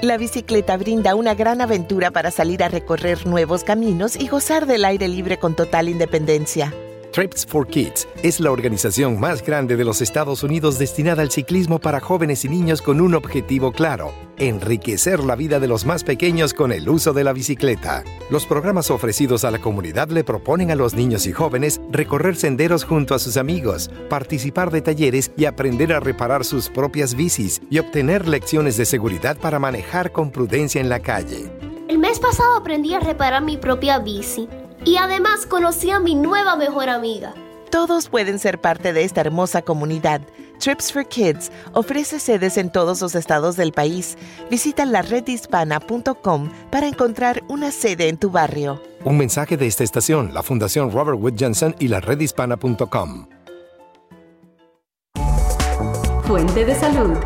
[0.03, 4.85] La bicicleta brinda una gran aventura para salir a recorrer nuevos caminos y gozar del
[4.85, 6.75] aire libre con total independencia.
[7.13, 11.81] Trips for Kids es la organización más grande de los Estados Unidos destinada al ciclismo
[11.81, 16.55] para jóvenes y niños con un objetivo claro, enriquecer la vida de los más pequeños
[16.55, 18.05] con el uso de la bicicleta.
[18.31, 22.85] Los programas ofrecidos a la comunidad le proponen a los niños y jóvenes recorrer senderos
[22.85, 27.81] junto a sus amigos, participar de talleres y aprender a reparar sus propias bicis y
[27.81, 31.51] obtener lecciones de seguridad para manejar con prudencia en la calle.
[31.89, 34.49] El mes pasado aprendí a reparar mi propia bici
[34.85, 37.35] y además conocí a mi nueva mejor amiga.
[37.71, 40.23] Todos pueden ser parte de esta hermosa comunidad.
[40.59, 44.19] Trips for Kids ofrece sedes en todos los estados del país.
[44.51, 48.83] Visita la redhispana.com para encontrar una sede en tu barrio.
[49.05, 53.27] Un mensaje de esta estación, la Fundación Robert Wood Johnson y la redhispana.com.
[56.25, 57.17] Fuente de salud.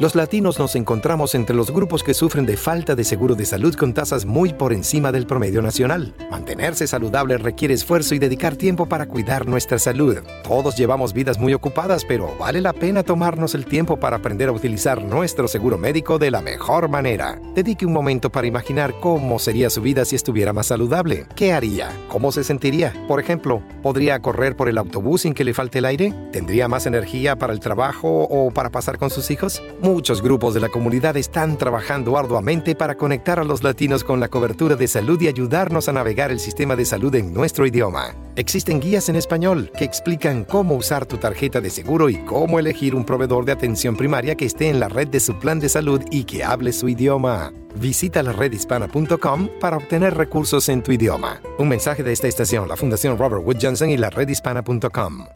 [0.00, 3.74] Los latinos nos encontramos entre los grupos que sufren de falta de seguro de salud
[3.74, 6.14] con tasas muy por encima del promedio nacional.
[6.30, 10.16] Mantenerse saludable requiere esfuerzo y dedicar tiempo para cuidar nuestra salud.
[10.42, 14.52] Todos llevamos vidas muy ocupadas, pero vale la pena tomarnos el tiempo para aprender a
[14.52, 17.38] utilizar nuestro seguro médico de la mejor manera.
[17.54, 21.26] Dedique un momento para imaginar cómo sería su vida si estuviera más saludable.
[21.36, 21.90] ¿Qué haría?
[22.08, 22.94] ¿Cómo se sentiría?
[23.06, 26.14] Por ejemplo, ¿podría correr por el autobús sin que le falte el aire?
[26.32, 29.62] ¿Tendría más energía para el trabajo o para pasar con sus hijos?
[29.92, 34.28] Muchos grupos de la comunidad están trabajando arduamente para conectar a los latinos con la
[34.28, 38.14] cobertura de salud y ayudarnos a navegar el sistema de salud en nuestro idioma.
[38.36, 42.94] Existen guías en español que explican cómo usar tu tarjeta de seguro y cómo elegir
[42.94, 46.00] un proveedor de atención primaria que esté en la red de su plan de salud
[46.12, 47.52] y que hable su idioma.
[47.74, 51.40] Visita la redhispana.com para obtener recursos en tu idioma.
[51.58, 55.26] Un mensaje de esta estación, la Fundación Robert Wood Johnson y la redhispana.com.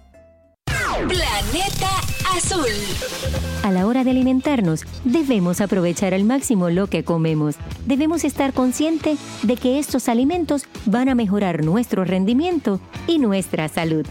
[1.09, 1.91] Planeta
[2.37, 3.14] Azul.
[3.65, 7.57] A la hora de alimentarnos, debemos aprovechar al máximo lo que comemos.
[7.87, 14.05] Debemos estar conscientes de que estos alimentos van a mejorar nuestro rendimiento y nuestra salud.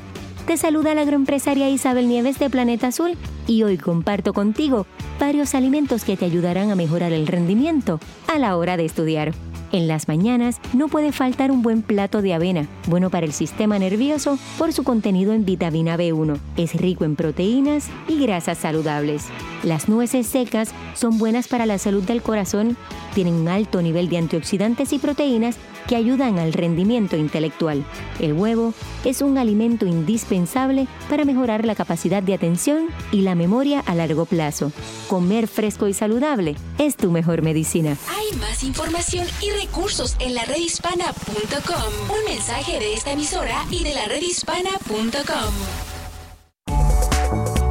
[0.48, 4.88] Te saluda la agroempresaria Isabel Nieves de Planeta Azul y hoy comparto contigo
[5.20, 9.34] varios alimentos que te ayudarán a mejorar el rendimiento a la hora de estudiar.
[9.74, 13.80] En las mañanas no puede faltar un buen plato de avena, bueno para el sistema
[13.80, 16.38] nervioso por su contenido en vitamina B1.
[16.58, 19.26] Es rico en proteínas y grasas saludables.
[19.64, 22.78] Las nueces secas son buenas para la salud del corazón,
[23.16, 25.58] tienen un alto nivel de antioxidantes y proteínas
[25.88, 27.86] que ayudan al rendimiento intelectual.
[28.20, 33.82] El huevo es un alimento indispensable para mejorar la capacidad de atención y la memoria
[33.82, 34.72] a largo plazo.
[35.08, 37.98] Comer fresco y saludable es tu mejor medicina.
[38.10, 42.18] Hay más información y recursos en la redhispana.com.
[42.18, 45.54] Un mensaje de esta emisora y de la redhispana.com.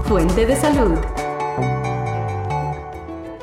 [0.05, 0.99] Fuente de salud.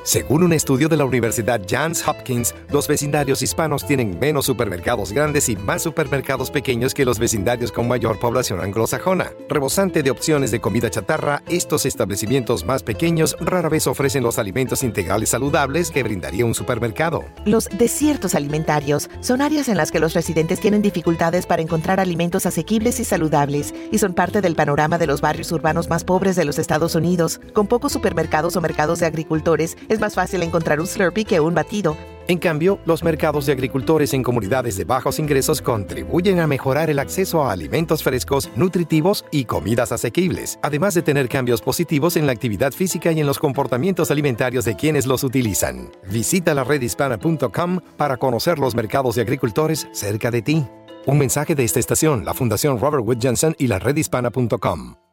[0.03, 5.49] Según un estudio de la Universidad Johns Hopkins, los vecindarios hispanos tienen menos supermercados grandes
[5.49, 9.31] y más supermercados pequeños que los vecindarios con mayor población anglosajona.
[9.49, 14.83] Rebosante de opciones de comida chatarra, estos establecimientos más pequeños rara vez ofrecen los alimentos
[14.83, 17.25] integrales saludables que brindaría un supermercado.
[17.45, 22.45] Los desiertos alimentarios son áreas en las que los residentes tienen dificultades para encontrar alimentos
[22.45, 26.45] asequibles y saludables y son parte del panorama de los barrios urbanos más pobres de
[26.45, 27.41] los Estados Unidos.
[27.53, 31.53] Con pocos supermercados o mercados de agricultores, es más fácil encontrar un Slurpee que un
[31.53, 31.97] batido.
[32.29, 36.99] En cambio, los mercados de agricultores en comunidades de bajos ingresos contribuyen a mejorar el
[36.99, 42.31] acceso a alimentos frescos, nutritivos y comidas asequibles, además de tener cambios positivos en la
[42.31, 45.89] actividad física y en los comportamientos alimentarios de quienes los utilizan.
[46.07, 50.67] Visita la redhispana.com para conocer los mercados de agricultores cerca de ti.
[51.07, 55.08] Un mensaje de esta estación, la Fundación Robert Wood Johnson y la redhispana.com.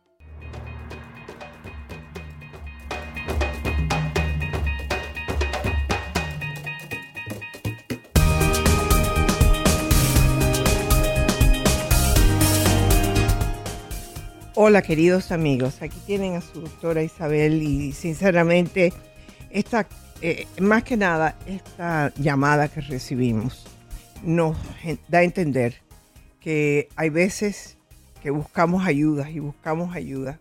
[14.58, 18.94] Hola queridos amigos, aquí tienen a su doctora Isabel y sinceramente
[19.50, 19.86] esta,
[20.22, 23.66] eh, más que nada esta llamada que recibimos
[24.22, 24.56] nos
[25.08, 25.82] da a entender
[26.40, 27.76] que hay veces
[28.22, 30.40] que buscamos ayuda y buscamos ayuda.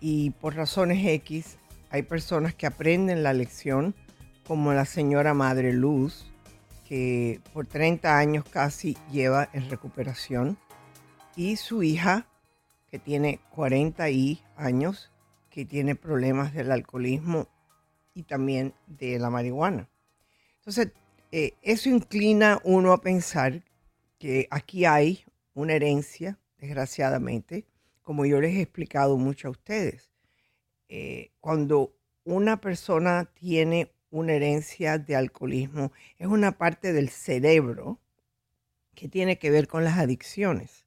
[0.00, 1.58] Y por razones X
[1.90, 3.94] hay personas que aprenden la lección
[4.46, 6.24] como la señora Madre Luz
[6.88, 10.56] que por 30 años casi lleva en recuperación
[11.36, 12.24] y su hija
[12.90, 15.12] que tiene 40 y años,
[15.50, 17.48] que tiene problemas del alcoholismo
[18.14, 19.88] y también de la marihuana.
[20.58, 20.92] Entonces,
[21.32, 23.62] eh, eso inclina uno a pensar
[24.18, 27.66] que aquí hay una herencia, desgraciadamente,
[28.02, 30.10] como yo les he explicado mucho a ustedes.
[30.88, 38.00] Eh, cuando una persona tiene una herencia de alcoholismo, es una parte del cerebro
[38.94, 40.86] que tiene que ver con las adicciones.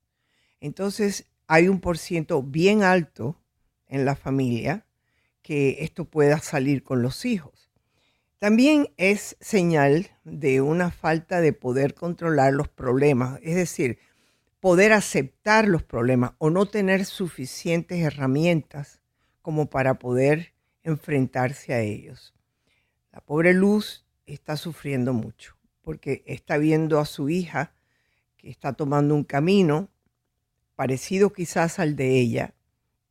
[0.59, 3.35] Entonces, hay un por ciento bien alto
[3.87, 4.85] en la familia
[5.41, 7.71] que esto pueda salir con los hijos.
[8.37, 13.97] También es señal de una falta de poder controlar los problemas, es decir,
[14.59, 19.01] poder aceptar los problemas o no tener suficientes herramientas
[19.41, 22.35] como para poder enfrentarse a ellos.
[23.11, 27.73] La pobre Luz está sufriendo mucho porque está viendo a su hija
[28.37, 29.89] que está tomando un camino
[30.79, 32.53] parecido quizás al de ella,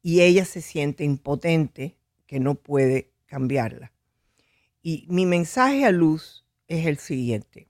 [0.01, 3.93] y ella se siente impotente que no puede cambiarla.
[4.81, 7.69] Y mi mensaje a Luz es el siguiente.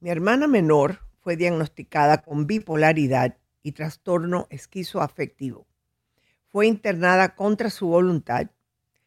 [0.00, 5.66] Mi hermana menor fue diagnosticada con bipolaridad y trastorno esquizoafectivo.
[6.48, 8.50] Fue internada contra su voluntad,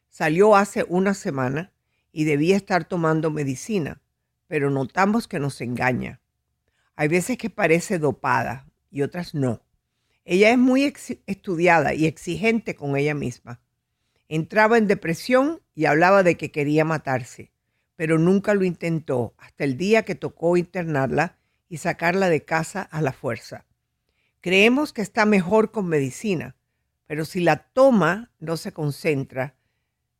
[0.09, 1.73] salió hace una semana
[2.11, 4.01] y debía estar tomando medicina
[4.47, 6.21] pero notamos que nos engaña.
[6.95, 9.61] Hay veces que parece dopada y otras no.
[10.23, 10.93] Ella es muy
[11.27, 13.61] estudiada y exigente con ella misma.
[14.27, 17.51] Entraba en depresión y hablaba de que quería matarse,
[17.95, 21.37] pero nunca lo intentó hasta el día que tocó internarla
[21.69, 23.65] y sacarla de casa a la fuerza.
[24.41, 26.55] Creemos que está mejor con medicina,
[27.07, 29.55] pero si la toma no se concentra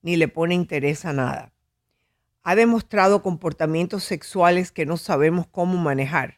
[0.02, 1.55] ni le pone interés a nada
[2.48, 6.38] ha demostrado comportamientos sexuales que no sabemos cómo manejar.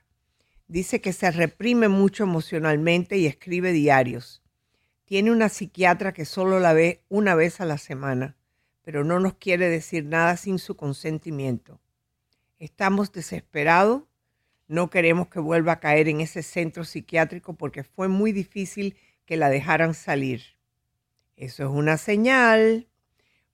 [0.69, 4.41] Dice que se reprime mucho emocionalmente y escribe diarios.
[5.03, 8.37] Tiene una psiquiatra que solo la ve una vez a la semana,
[8.83, 11.81] pero no nos quiere decir nada sin su consentimiento.
[12.57, 14.03] Estamos desesperados,
[14.69, 18.95] no queremos que vuelva a caer en ese centro psiquiátrico porque fue muy difícil
[19.25, 20.41] que la dejaran salir.
[21.35, 22.87] Eso es una señal.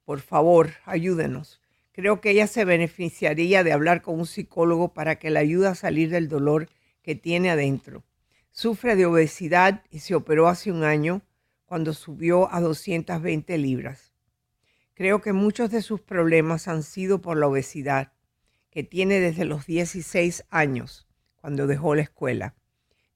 [0.06, 1.63] Por favor, ayúdenos.
[1.94, 5.76] Creo que ella se beneficiaría de hablar con un psicólogo para que la ayude a
[5.76, 6.68] salir del dolor
[7.04, 8.04] que tiene adentro.
[8.52, 11.22] Sufre de obesidad y se operó hace un año
[11.66, 14.12] cuando subió a 220 libras.
[14.96, 18.12] Creo que muchos de sus problemas han sido por la obesidad
[18.72, 22.56] que tiene desde los 16 años, cuando dejó la escuela.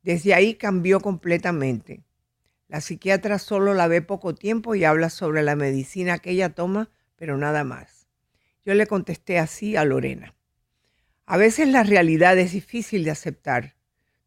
[0.04, 2.04] Desde ahí cambió completamente.
[2.68, 6.92] La psiquiatra solo la ve poco tiempo y habla sobre la medicina que ella toma,
[7.16, 7.97] pero nada más.
[8.68, 10.36] Yo le contesté así a Lorena.
[11.26, 13.78] A veces la realidad es difícil de aceptar.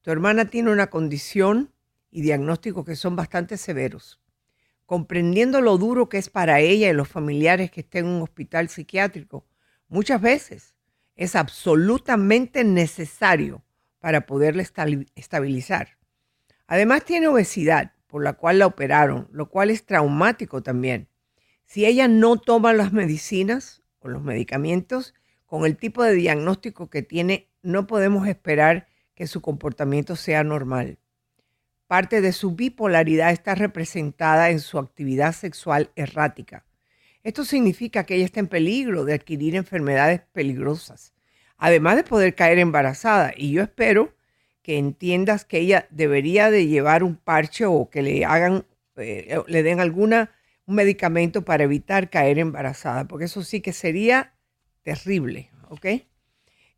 [0.01, 1.73] Tu hermana tiene una condición
[2.11, 4.21] y diagnósticos que son bastante severos
[4.91, 8.69] comprendiendo lo duro que es para ella y los familiares que estén en un hospital
[8.69, 9.47] psiquiátrico,
[9.87, 10.75] muchas veces
[11.15, 13.63] es absolutamente necesario
[14.01, 14.65] para poderla
[15.15, 15.97] estabilizar.
[16.67, 21.07] Además tiene obesidad, por la cual la operaron, lo cual es traumático también.
[21.67, 25.15] Si ella no toma las medicinas o los medicamentos,
[25.47, 30.99] con el tipo de diagnóstico que tiene, no podemos esperar que su comportamiento sea normal.
[31.87, 36.65] Parte de su bipolaridad está representada en su actividad sexual errática.
[37.23, 41.13] Esto significa que ella está en peligro de adquirir enfermedades peligrosas,
[41.59, 43.33] además de poder caer embarazada.
[43.37, 44.15] Y yo espero
[44.63, 48.65] que entiendas que ella debería de llevar un parche o que le hagan,
[48.97, 50.31] eh, le den alguna
[50.71, 54.35] un medicamento para evitar caer embarazada, porque eso sí que sería
[54.83, 55.87] terrible, ¿ok?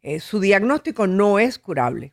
[0.03, 2.13] Eh, su diagnóstico no es curable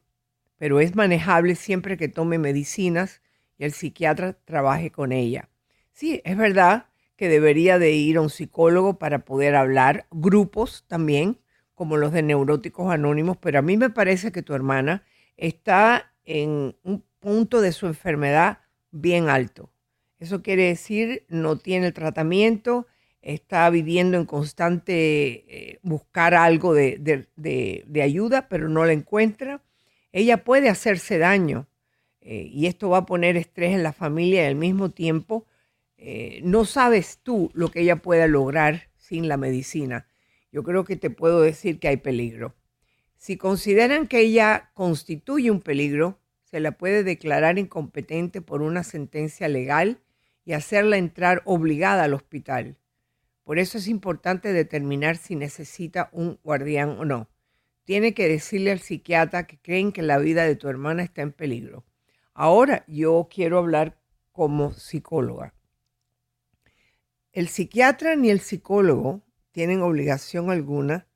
[0.60, 3.22] pero es manejable siempre que tome medicinas
[3.58, 5.50] y el psiquiatra trabaje con ella.
[5.94, 11.40] Sí, es verdad que debería de ir a un psicólogo para poder hablar, grupos también,
[11.74, 15.04] como los de neuróticos anónimos, pero a mí me parece que tu hermana
[15.38, 18.60] está en un punto de su enfermedad
[18.92, 19.72] bien alto.
[20.20, 22.88] Eso quiere decir, no tiene tratamiento,
[23.22, 29.62] está viviendo en constante eh, buscar algo de, de ayuda, pero no la encuentra
[30.12, 31.68] ella puede hacerse daño
[32.22, 35.46] eh, y esto va a poner estrés en la familia y al mismo tiempo
[35.98, 40.08] eh, no sabes tú lo que ella pueda lograr sin la medicina.
[40.52, 42.56] Yo creo que te puedo decir que hay peligro.
[43.18, 49.48] Si consideran que ella constituye un peligro, se la puede declarar incompetente por una sentencia
[49.48, 50.00] legal
[50.50, 52.80] y hacerla entrar obligada al hospital.
[53.44, 57.30] Por eso es importante determinar si necesita un guardián o no
[57.90, 61.32] tiene que decirle al psiquiatra que creen que la vida de tu hermana está en
[61.32, 61.86] peligro.
[62.36, 64.00] Ahora yo quiero hablar
[64.32, 65.56] como psicóloga.
[67.32, 71.08] El psiquiatra ni el psicólogo tienen obligación alguna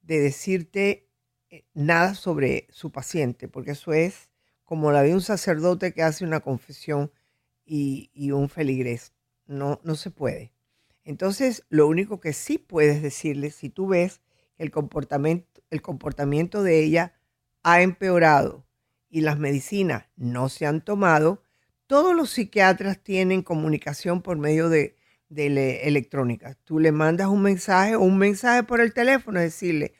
[0.00, 1.08] de decirte
[1.48, 4.28] eh, nada sobre su paciente, porque eso es
[4.64, 7.12] como la de un sacerdote que hace una confesión
[7.66, 9.12] y, un feligrés.
[9.46, 10.52] No, no se puede.
[11.04, 14.20] Entonces, lo único que sí puedes decirle, si tú ves
[14.58, 17.14] el comportamiento, el comportamiento de ella
[17.62, 18.64] ha empeorado
[19.08, 21.42] y las medicinas no se han tomado,
[21.86, 24.96] todos los psiquiatras tienen comunicación por medio de,
[25.28, 26.54] electrónica.
[26.64, 29.94] Tú le mandas un mensaje o un mensaje por el teléfono, decirle,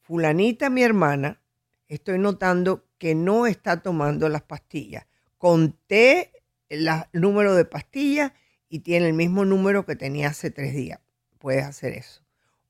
[0.00, 1.40] fulanita mi hermana,
[1.88, 5.06] estoy notando que no está tomando las pastillas.
[5.38, 6.32] Conté
[6.74, 8.32] el número de pastillas
[8.68, 11.00] y tiene el mismo número que tenía hace tres días.
[11.38, 12.24] Puedes hacer eso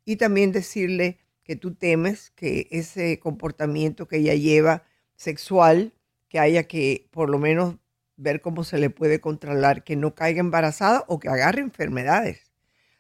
[0.05, 4.85] y también decirle que tú temes que ese comportamiento que ella lleva
[5.17, 5.93] sexual,
[6.29, 7.77] que haya que por lo menos
[8.17, 12.53] ver cómo se le puede controlar, que no caiga embarazada o que agarre enfermedades.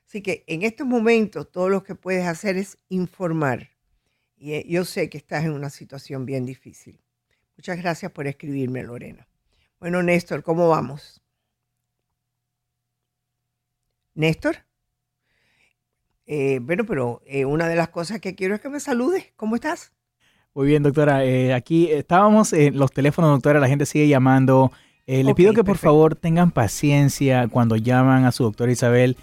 [0.06, 3.70] Así que en estos momentos todo lo que puedes hacer es informar.
[4.36, 7.00] Y eh, yo sé que estás en una situación bien difícil.
[7.56, 9.26] Muchas gracias por escribirme, Lorena.
[9.80, 11.22] Bueno, Néstor, ¿cómo vamos?
[14.14, 14.56] Néstor.
[16.26, 19.32] Eh, bueno, pero eh, una de las cosas que quiero es que me saludes.
[19.36, 19.92] ¿Cómo estás?
[20.54, 21.24] Muy bien, doctora.
[21.24, 24.72] Eh, aquí estábamos en los teléfonos, doctora, la gente sigue llamando.
[25.06, 29.16] le pido que por favor tengan paciencia cuando llaman a su doctora Isabel.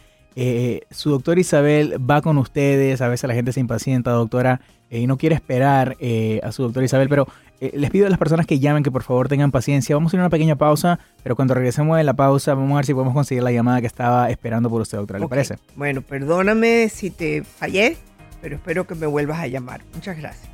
[0.91, 5.17] su doctora Isabel va con ustedes, a veces la gente se impacienta, doctora, y no
[5.17, 5.95] quiere esperar
[6.43, 7.27] a su doctora Isabel, pero
[7.61, 9.95] eh, les pido a las personas que llamen que por favor tengan paciencia.
[9.95, 12.75] Vamos a ir a una pequeña pausa, pero cuando regresemos de la pausa vamos a
[12.77, 15.19] ver si podemos conseguir la llamada que estaba esperando por usted, doctora.
[15.19, 15.57] ¿Le parece?
[15.75, 17.97] Bueno, perdóname si te fallé,
[18.41, 19.81] pero espero que me vuelvas a llamar.
[19.93, 20.49] Muchas gracias.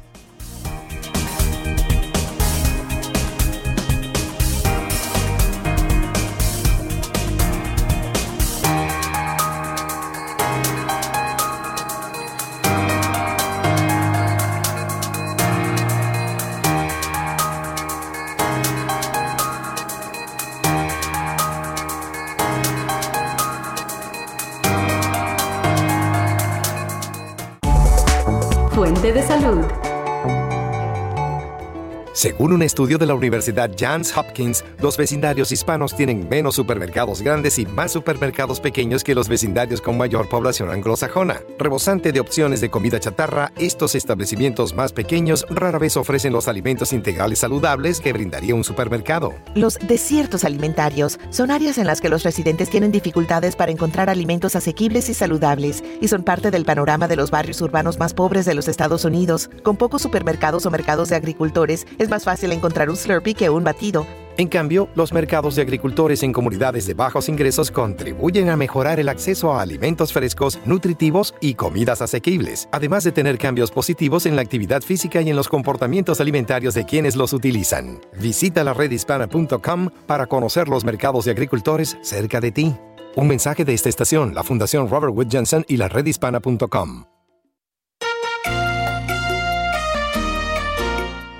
[32.17, 37.59] Según un estudio de la Universidad Johns Hopkins, los vecindarios hispanos tienen menos supermercados grandes
[37.59, 41.41] y más supermercados pequeños que los vecindarios con mayor población anglosajona.
[41.59, 46.91] Rebosante de opciones de comida chatarra, estos establecimientos más pequeños rara vez ofrecen los alimentos
[46.91, 49.35] integrales saludables que brindaría un supermercado.
[49.53, 54.55] Los desiertos alimentarios son áreas en las que los residentes tienen dificultades para encontrar alimentos
[54.55, 58.55] asequibles y saludables y son parte del panorama de los barrios urbanos más pobres de
[58.55, 59.51] los Estados Unidos.
[59.61, 63.63] Con pocos supermercados o mercados de agricultores, es más fácil encontrar un Slurpee que un
[63.63, 64.05] batido.
[64.37, 69.09] En cambio, los mercados de agricultores en comunidades de bajos ingresos contribuyen a mejorar el
[69.09, 74.43] acceso a alimentos frescos, nutritivos y comidas asequibles, además de tener cambios positivos en la
[74.43, 77.99] actividad física y en los comportamientos alimentarios de quienes los utilizan.
[78.19, 82.75] Visita la redhispana.com para conocer los mercados de agricultores cerca de ti.
[83.15, 87.05] Un mensaje de esta estación, la Fundación Robert Wood Johnson y la redhispana.com.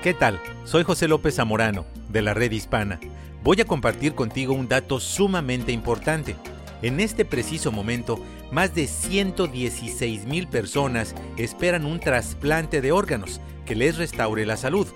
[0.02, 0.40] ¿Qué tal?
[0.68, 3.00] Soy José López Zamorano, de la Red Hispana.
[3.42, 6.36] Voy a compartir contigo un dato sumamente importante.
[6.82, 13.76] En este preciso momento, más de 116 mil personas esperan un trasplante de órganos que
[13.76, 14.86] les restaure la salud.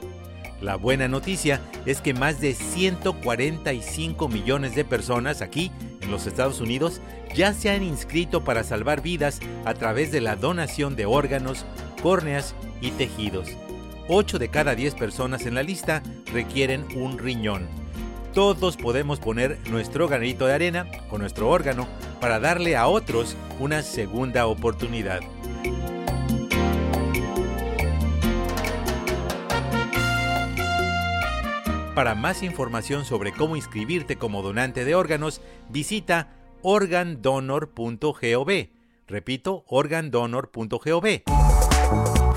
[0.61, 6.61] La buena noticia es que más de 145 millones de personas aquí, en los Estados
[6.61, 7.01] Unidos,
[7.35, 11.65] ya se han inscrito para salvar vidas a través de la donación de órganos,
[12.03, 13.49] córneas y tejidos.
[14.09, 17.69] 8 de cada 10 personas en la lista requieren un riñón.
[18.35, 21.87] Todos podemos poner nuestro granito de arena o nuestro órgano
[22.21, 25.21] para darle a otros una segunda oportunidad.
[31.95, 36.31] Para más información sobre cómo inscribirte como donante de órganos, visita
[36.63, 38.51] organdonor.gov.
[39.07, 41.07] Repito, organdonor.gov.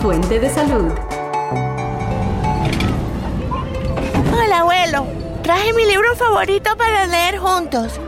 [0.01, 0.91] Fuente de salud.
[5.43, 7.99] Traje mi libro favorito para leer juntos.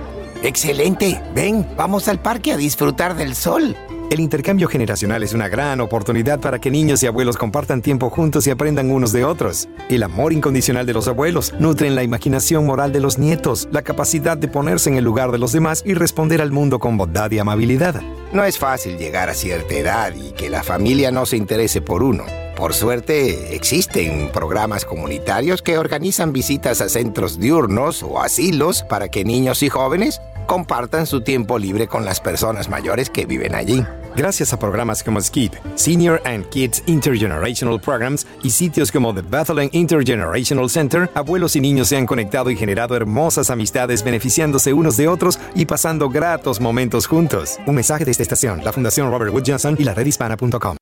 [0.44, 1.22] Excelente.
[1.34, 3.76] Ven, vamos al parque a disfrutar del sol.
[4.10, 8.48] El intercambio generacional es una gran oportunidad para que niños y abuelos compartan tiempo juntos
[8.48, 9.68] y aprendan unos de otros.
[9.90, 14.38] El amor incondicional de los abuelos nutre la imaginación moral de los nietos, la capacidad
[14.38, 17.40] de ponerse en el lugar de los demás y responder al mundo con bondad y
[17.40, 18.02] amabilidad.
[18.32, 22.02] No es fácil llegar a cierta edad y que la familia no se interese por
[22.02, 22.24] uno.
[22.58, 29.24] Por suerte, existen programas comunitarios que organizan visitas a centros diurnos o asilos para que
[29.24, 33.86] niños y jóvenes compartan su tiempo libre con las personas mayores que viven allí.
[34.16, 39.70] Gracias a programas como SKIP, Senior and Kids Intergenerational Programs y sitios como The Bethlehem
[39.72, 45.08] Intergenerational Center, abuelos y niños se han conectado y generado hermosas amistades beneficiándose unos de
[45.08, 47.60] otros y pasando gratos momentos juntos.
[47.68, 50.78] Un mensaje de esta estación, la Fundación Robert Wood Johnson y la redhispana.com.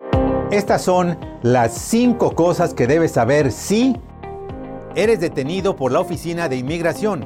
[0.52, 3.98] Estas son las cinco cosas que debes saber si
[4.96, 7.26] eres detenido por la Oficina de Inmigración,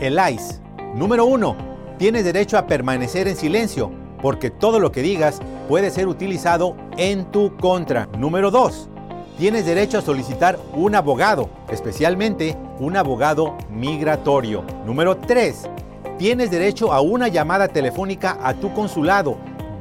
[0.00, 0.60] el ICE.
[0.94, 1.56] Número 1
[1.98, 3.92] tienes derecho a permanecer en silencio,
[4.22, 8.08] porque todo lo que digas puede ser utilizado en tu contra.
[8.18, 8.88] Número 2.
[9.36, 14.64] Tienes derecho a solicitar un abogado, especialmente un abogado migratorio.
[14.86, 15.68] Número 3.
[16.16, 19.36] Tienes derecho a una llamada telefónica a tu consulado.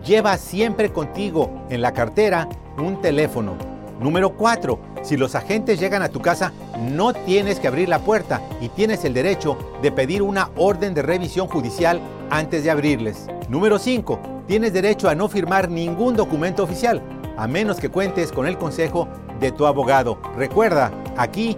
[0.06, 3.56] Lleva siempre contigo en la cartera un teléfono.
[4.00, 4.80] Número 4.
[5.04, 9.06] Si los agentes llegan a tu casa, no tienes que abrir la puerta y tienes
[9.06, 13.28] el derecho de pedir una orden de revisión judicial antes de abrirles.
[13.50, 14.20] Número 5.
[14.48, 17.02] Tienes derecho a no firmar ningún documento oficial,
[17.38, 19.08] a menos que cuentes con el consejo
[19.40, 20.20] de tu abogado.
[20.36, 21.58] Recuerda, aquí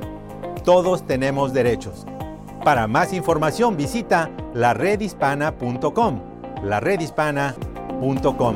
[0.64, 2.06] todos tenemos derechos.
[2.64, 6.20] Para más información visita laredhispana.com.
[6.64, 8.56] laredhispana.com.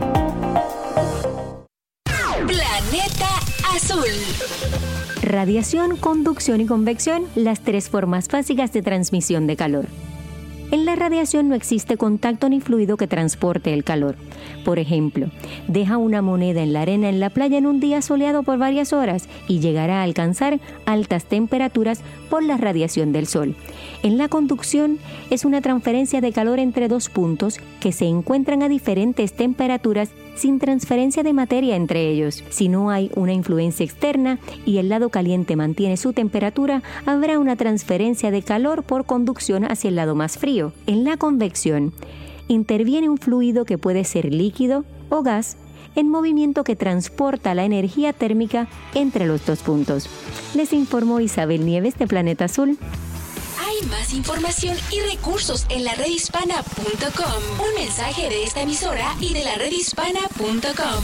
[5.24, 9.86] Radiación, conducción y convección, las tres formas básicas de transmisión de calor.
[10.72, 14.16] En la radiación no existe contacto ni fluido que transporte el calor.
[14.64, 15.32] Por ejemplo,
[15.68, 18.94] deja una moneda en la arena en la playa en un día soleado por varias
[18.94, 23.56] horas y llegará a alcanzar altas temperaturas por la radiación del sol.
[24.02, 24.98] En la conducción
[25.30, 30.58] es una transferencia de calor entre dos puntos que se encuentran a diferentes temperaturas sin
[30.58, 32.44] transferencia de materia entre ellos.
[32.50, 37.58] Si no hay una influencia externa y el lado caliente mantiene su temperatura, habrá una
[37.58, 40.72] transferencia de calor por conducción hacia el lado más frío.
[40.88, 41.92] En la convección,
[42.48, 45.58] interviene un fluido que puede ser líquido o gas
[45.96, 50.10] en movimiento que transporta la energía térmica entre los dos puntos.
[50.56, 52.78] Les informó Isabel Nieves de Planeta Azul.
[53.70, 57.68] Hay más información y recursos en la redhispana.com.
[57.68, 61.04] Un mensaje de esta emisora y de la redhispana.com.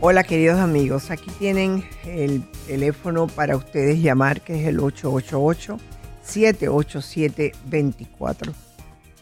[0.00, 5.76] Hola queridos amigos, aquí tienen el teléfono para ustedes llamar que es el 888
[6.24, 8.54] 888-787-24.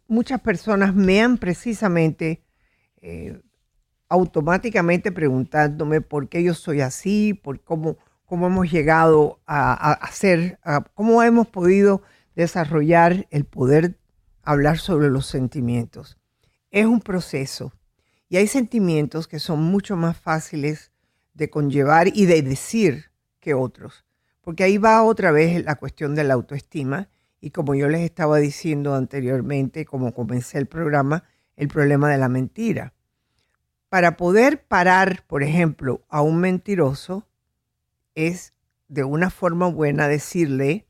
[0.08, 2.43] muchas personas me han precisamente
[3.02, 3.41] eh,
[4.10, 10.60] automáticamente preguntándome por qué yo soy así, por cómo, cómo hemos llegado a, hacer,
[10.93, 12.01] cómo hemos podido
[12.36, 13.97] desarrollar el poder
[14.43, 16.18] hablar sobre los sentimientos.
[16.72, 17.74] Es un proceso
[18.30, 20.91] y hay sentimientos que son mucho más fáciles
[21.34, 24.06] de conllevar y de decir que otros,
[24.41, 28.38] porque ahí va otra vez la cuestión de la autoestima y como yo les estaba
[28.38, 31.24] diciendo anteriormente, como comencé el programa,
[31.56, 32.95] el problema de la mentira.
[33.96, 37.26] Para poder parar, por ejemplo, a un mentiroso,
[38.14, 38.54] es
[38.89, 40.86] de una forma buena decirle,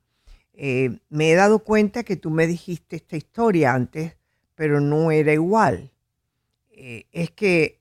[0.54, 4.18] eh, me he dado cuenta que tú me dijiste esta historia antes,
[4.56, 5.92] pero no era igual.
[6.72, 7.80] Eh, es que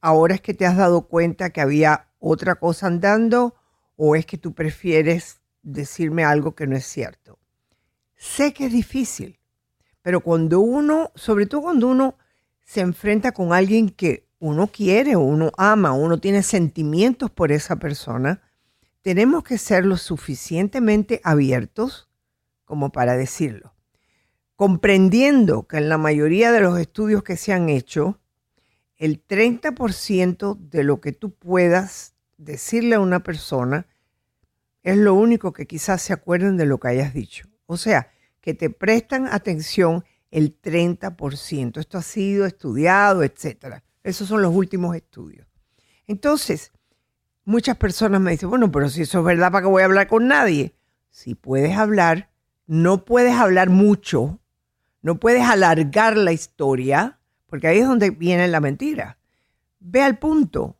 [0.00, 3.54] ahora es que te has dado cuenta que había otra cosa andando
[3.96, 7.38] o es que tú prefieres decirme algo que no es cierto.
[8.16, 9.38] Sé que es difícil,
[10.00, 12.16] pero cuando uno, sobre todo cuando uno
[12.64, 18.42] se enfrenta con alguien que uno quiere, uno ama, uno tiene sentimientos por esa persona,
[19.02, 22.08] tenemos que ser lo suficientemente abiertos
[22.64, 23.74] como para decirlo.
[24.56, 28.20] Comprendiendo que en la mayoría de los estudios que se han hecho,
[28.96, 33.86] el 30% de lo que tú puedas decirle a una persona
[34.82, 37.48] es lo único que quizás se acuerden de lo que hayas dicho.
[37.66, 38.10] O sea,
[38.40, 41.78] que te prestan atención el 30%.
[41.78, 43.84] Esto ha sido estudiado, etcétera.
[44.02, 45.46] Esos son los últimos estudios.
[46.08, 46.72] Entonces,
[47.44, 50.08] muchas personas me dicen, bueno, pero si eso es verdad, ¿para qué voy a hablar
[50.08, 50.74] con nadie?
[51.10, 52.30] Si puedes hablar,
[52.66, 54.40] no puedes hablar mucho,
[55.00, 59.18] no puedes alargar la historia, porque ahí es donde viene la mentira.
[59.78, 60.76] Ve al punto,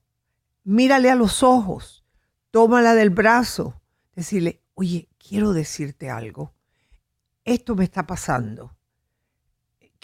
[0.64, 2.04] mírale a los ojos,
[2.50, 3.80] tómala del brazo,
[4.16, 6.52] decirle, oye, quiero decirte algo
[7.44, 8.76] esto me está pasando.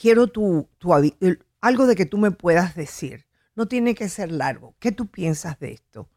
[0.00, 0.68] Quiero tu,
[1.60, 3.26] algo de que tú me puedas decir.
[3.56, 4.76] No tiene que ser largo.
[4.78, 6.08] ¿Qué tú piensas de esto?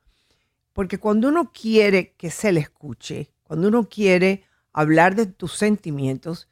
[0.72, 6.48] Porque cuando uno quiere que se le escuche, cuando uno quiere hablar de tus sentimientos,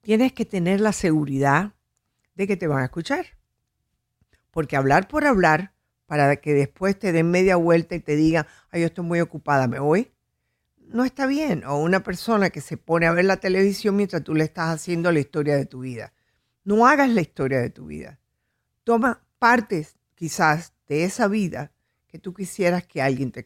[0.00, 1.74] tienes que tener la seguridad
[2.36, 3.26] de que te van a escuchar.
[4.50, 5.74] Porque hablar por hablar,
[6.06, 9.68] para que después te den media vuelta y te digan, ay, yo estoy muy ocupada,
[9.68, 10.10] me voy,
[10.78, 11.64] no está bien.
[11.64, 15.12] O una persona que se pone a ver la televisión mientras tú le estás haciendo
[15.12, 16.14] la historia de tu vida.
[16.66, 18.18] No hagas la historia de tu vida.
[18.82, 21.70] Toma partes quizás de esa vida
[22.08, 23.44] que tú quisieras que alguien te,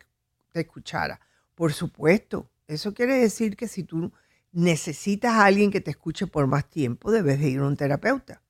[0.55, 1.21] escuchara.
[1.55, 4.11] Por supuesto, eso quiere decir que si tú
[4.53, 8.41] necesitas a alguien que te escuche por más tiempo, debes de ir a un terapeuta.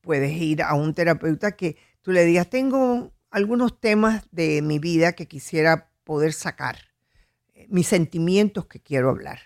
[0.00, 5.12] Puedes ir a un terapeuta que tú le digas, tengo algunos temas de mi vida
[5.12, 6.78] que quisiera poder sacar
[7.68, 9.40] mis sentimientos que quiero hablar.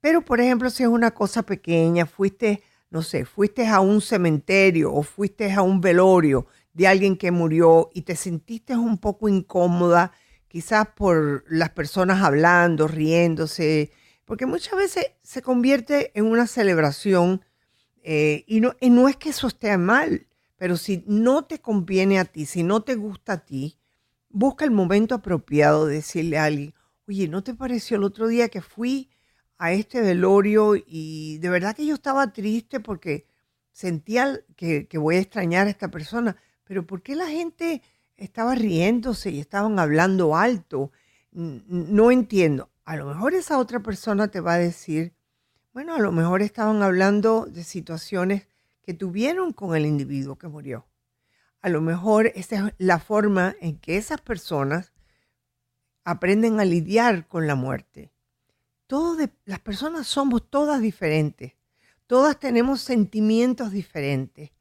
[0.00, 4.92] Pero, por ejemplo, si es una cosa pequeña, fuiste, no sé, fuiste a un cementerio
[4.92, 10.12] o fuiste a un velorio de alguien que murió y te sentiste un poco incómoda,
[10.48, 13.90] quizás por las personas hablando, riéndose,
[14.24, 17.42] porque muchas veces se convierte en una celebración
[18.02, 20.26] eh, y, no, y no es que eso esté mal,
[20.56, 23.78] pero si no te conviene a ti, si no te gusta a ti,
[24.28, 26.74] busca el momento apropiado de decirle a alguien,
[27.08, 29.10] oye, ¿no te pareció el otro día que fui
[29.58, 33.26] a este velorio y de verdad que yo estaba triste porque
[33.72, 37.82] sentía que, voy a extrañar a esta persona, pero ¿por qué la gente
[38.16, 40.92] estaba riéndose y estaban hablando alto?
[41.32, 42.70] No entiendo.
[42.84, 45.14] A lo mejor esa otra persona te va a decir,
[45.72, 48.48] bueno, a lo mejor estaban hablando de situaciones
[48.82, 50.86] que tuvieron con el individuo que murió.
[51.60, 54.92] A lo mejor esa es la forma en que esas personas
[56.04, 58.12] aprenden a lidiar con la muerte.
[58.86, 61.54] Todas las personas somos todas diferentes.
[62.06, 64.52] Todas tenemos sentimientos diferentes.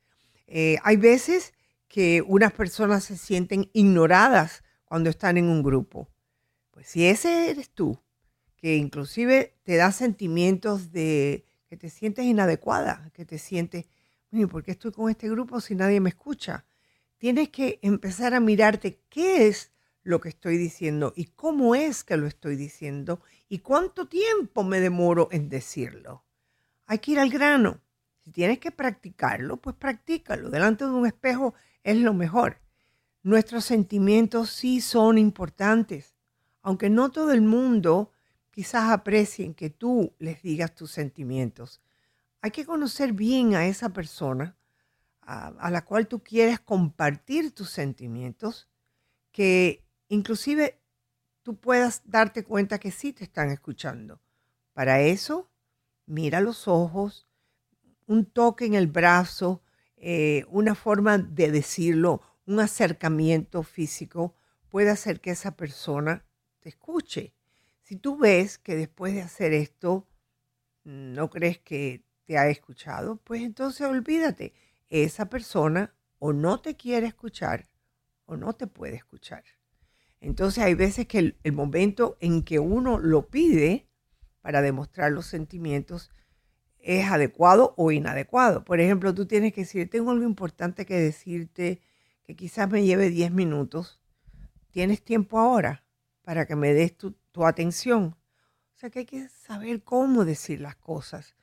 [0.47, 1.53] Eh, hay veces
[1.88, 6.09] que unas personas se sienten ignoradas cuando están en un grupo.
[6.71, 7.99] Pues si ese eres tú,
[8.57, 13.86] que inclusive te da sentimientos de que te sientes inadecuada, que te sientes,
[14.49, 16.65] ¿por qué estoy con este grupo si nadie me escucha?
[17.17, 19.71] Tienes que empezar a mirarte qué es
[20.06, 24.80] lo que estoy diciendo y cómo es que lo estoy diciendo y cuánto tiempo me
[24.80, 26.24] demoro en decirlo.
[26.86, 27.82] hay que ir al grano.
[28.24, 30.51] Si tienes que practicarlo, pues practícalo.
[30.51, 32.62] Delante de un espejo es lo mejor.
[33.24, 36.16] Nuestros sentimientos sí son importantes,
[36.62, 38.12] aunque no todo el mundo
[38.51, 41.82] quizás aprecien que tú les digas tus sentimientos.
[42.41, 44.56] Hay que conocer bien a esa persona
[45.22, 48.70] a, a la cual tú quieres compartir tus sentimientos,
[49.32, 50.80] que inclusive
[51.43, 54.22] tú puedas darte cuenta que sí te están escuchando.
[54.74, 55.49] Para eso,
[56.06, 57.28] mira los ojos,
[58.08, 59.62] un toque en el brazo,
[59.97, 64.36] eh, una forma de decirlo, un acercamiento físico
[64.70, 66.26] puede hacer que esa persona
[66.60, 67.34] te escuche.
[67.82, 70.08] Si tú ves que después de hacer esto
[70.84, 74.53] no crees que te ha escuchado, pues entonces olvídate,
[74.89, 77.70] esa persona o no te quiere escuchar
[78.26, 79.43] o no te puede escuchar.
[80.22, 83.88] Entonces hay veces que el, momento en que uno lo pide
[84.41, 86.11] para demostrar los sentimientos
[86.80, 88.63] es adecuado o inadecuado.
[88.63, 91.82] Por ejemplo, tú tienes que decir, tengo algo importante que decirte
[92.24, 93.99] que quizás me lleve 10 minutos.
[94.72, 95.84] ¿Tienes tiempo ahora
[96.22, 98.16] para que me des tu, tu atención?
[98.76, 101.36] O sea que hay que saber cómo decir las cosas,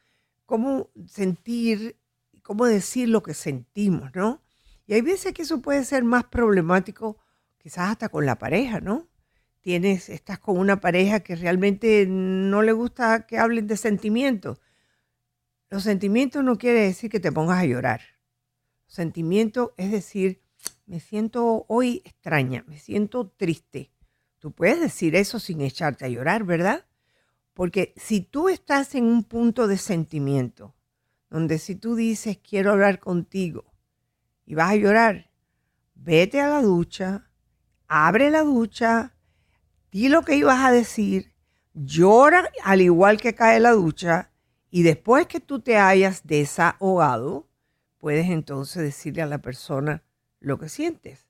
[0.45, 1.97] cómo sentir,
[2.43, 4.43] cómo decir lo que sentimos, ¿no?
[4.87, 7.19] Y hay veces que eso puede ser más problemático
[7.63, 9.09] quizás hasta con la pareja, ¿no?
[9.61, 14.61] Tienes, estás con una pareja que realmente no le gusta que hablen de sentimientos.
[15.71, 18.01] Los sentimientos no quiere decir que te pongas a llorar.
[18.87, 20.43] Sentimiento es decir,
[20.87, 23.93] me siento hoy extraña, me siento triste.
[24.41, 26.85] Tú puedes decir eso sin echarte a llorar, ¿verdad?
[27.55, 30.75] Porque si tú estás en un punto de sentimiento,
[31.31, 33.65] donde si tú dices quiero hablar contigo
[34.45, 35.31] y vas a llorar,
[35.95, 37.31] vete a la ducha,
[37.95, 39.13] abre la ducha,
[39.91, 41.35] di lo que ibas a decir,
[41.75, 44.31] llora al igual que cae la ducha
[44.71, 47.51] y después que tú te hayas desahogado,
[47.99, 50.03] puedes entonces decirle a la persona
[50.41, 51.27] lo que sientes.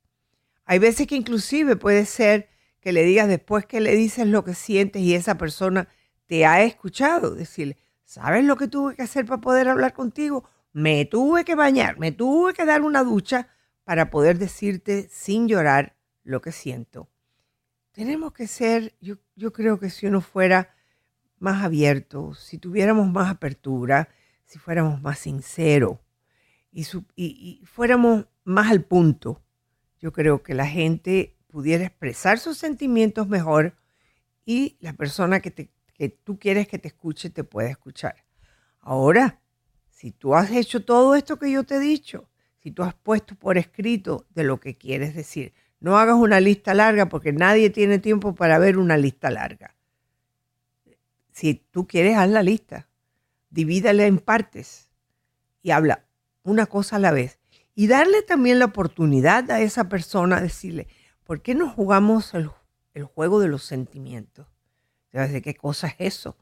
[0.64, 2.48] Hay veces que inclusive puede ser
[2.78, 5.88] que le digas después que le dices lo que sientes y esa persona
[6.26, 10.48] te ha escuchado, decirle, ¿sabes lo que tuve que hacer para poder hablar contigo?
[10.72, 13.48] Me tuve que bañar, me tuve que dar una ducha
[13.82, 17.08] para poder decirte sin llorar lo que siento.
[17.92, 20.74] Tenemos que ser, yo, yo creo que si uno fuera
[21.38, 24.08] más abierto, si tuviéramos más apertura,
[24.44, 25.98] si fuéramos más sinceros
[26.72, 29.42] y, fuéramos más al punto,
[30.00, 33.76] yo creo que la gente pudiera expresar sus sentimientos mejor
[34.44, 38.24] y la persona que, te, que tú quieres que te escuche te puede escuchar.
[38.80, 39.40] Ahora,
[39.90, 43.34] si tú has hecho todo esto que yo te he dicho, si tú has puesto
[43.34, 45.52] por escrito de lo que quieres decir,
[45.83, 49.74] no hagas una lista larga porque nadie tiene tiempo para ver una lista larga.
[51.33, 52.89] Si tú quieres, haz la lista.
[53.51, 54.91] Divídala en partes
[55.61, 56.05] y habla
[56.45, 57.41] una cosa a la vez.
[57.74, 60.87] Y darle también la oportunidad a esa persona de decirle,
[61.24, 62.49] ¿por qué no jugamos el,
[63.05, 64.47] juego de los sentimientos?
[65.11, 66.37] ¿De qué cosa es eso?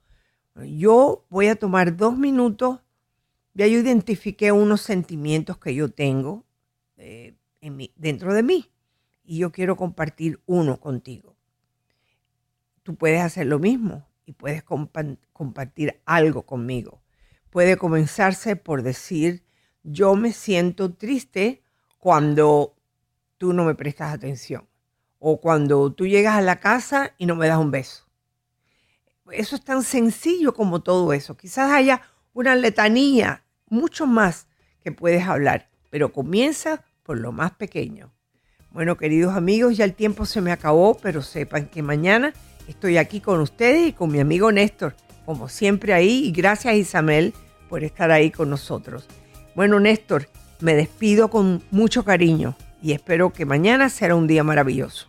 [0.55, 2.81] Yo voy a tomar dos minutos.
[3.55, 6.45] Ya yo identifiqué unos sentimientos que yo tengo
[6.99, 8.71] eh, en dentro de mí
[9.23, 11.37] y yo quiero compartir uno contigo.
[12.83, 17.03] Tú puedes hacer lo mismo y puedes compartir algo conmigo.
[17.51, 19.45] Puede comenzarse por decir,
[19.83, 21.63] yo me siento triste
[21.99, 22.77] cuando
[23.39, 24.69] tú no me prestas atención
[25.19, 28.07] o cuando tú llegas a la casa y no me das un beso.
[29.31, 31.37] Eso es tan sencillo como todo eso.
[31.37, 32.03] Quizás haya
[32.33, 34.49] una letanía, mucho más
[34.83, 38.13] que puedes hablar, pero comienza por lo más pequeño.
[38.73, 42.33] Bueno, queridos amigos, ya el tiempo se me acabó, pero sepan que mañana
[42.69, 44.95] estoy aquí con ustedes y con mi amigo Néstor,
[45.27, 47.35] como siempre ahí, y gracias Isabel
[47.69, 49.09] por estar ahí con nosotros.
[49.57, 50.29] Bueno, Néstor,
[50.61, 55.09] me despido con mucho cariño y espero que mañana será un día maravilloso.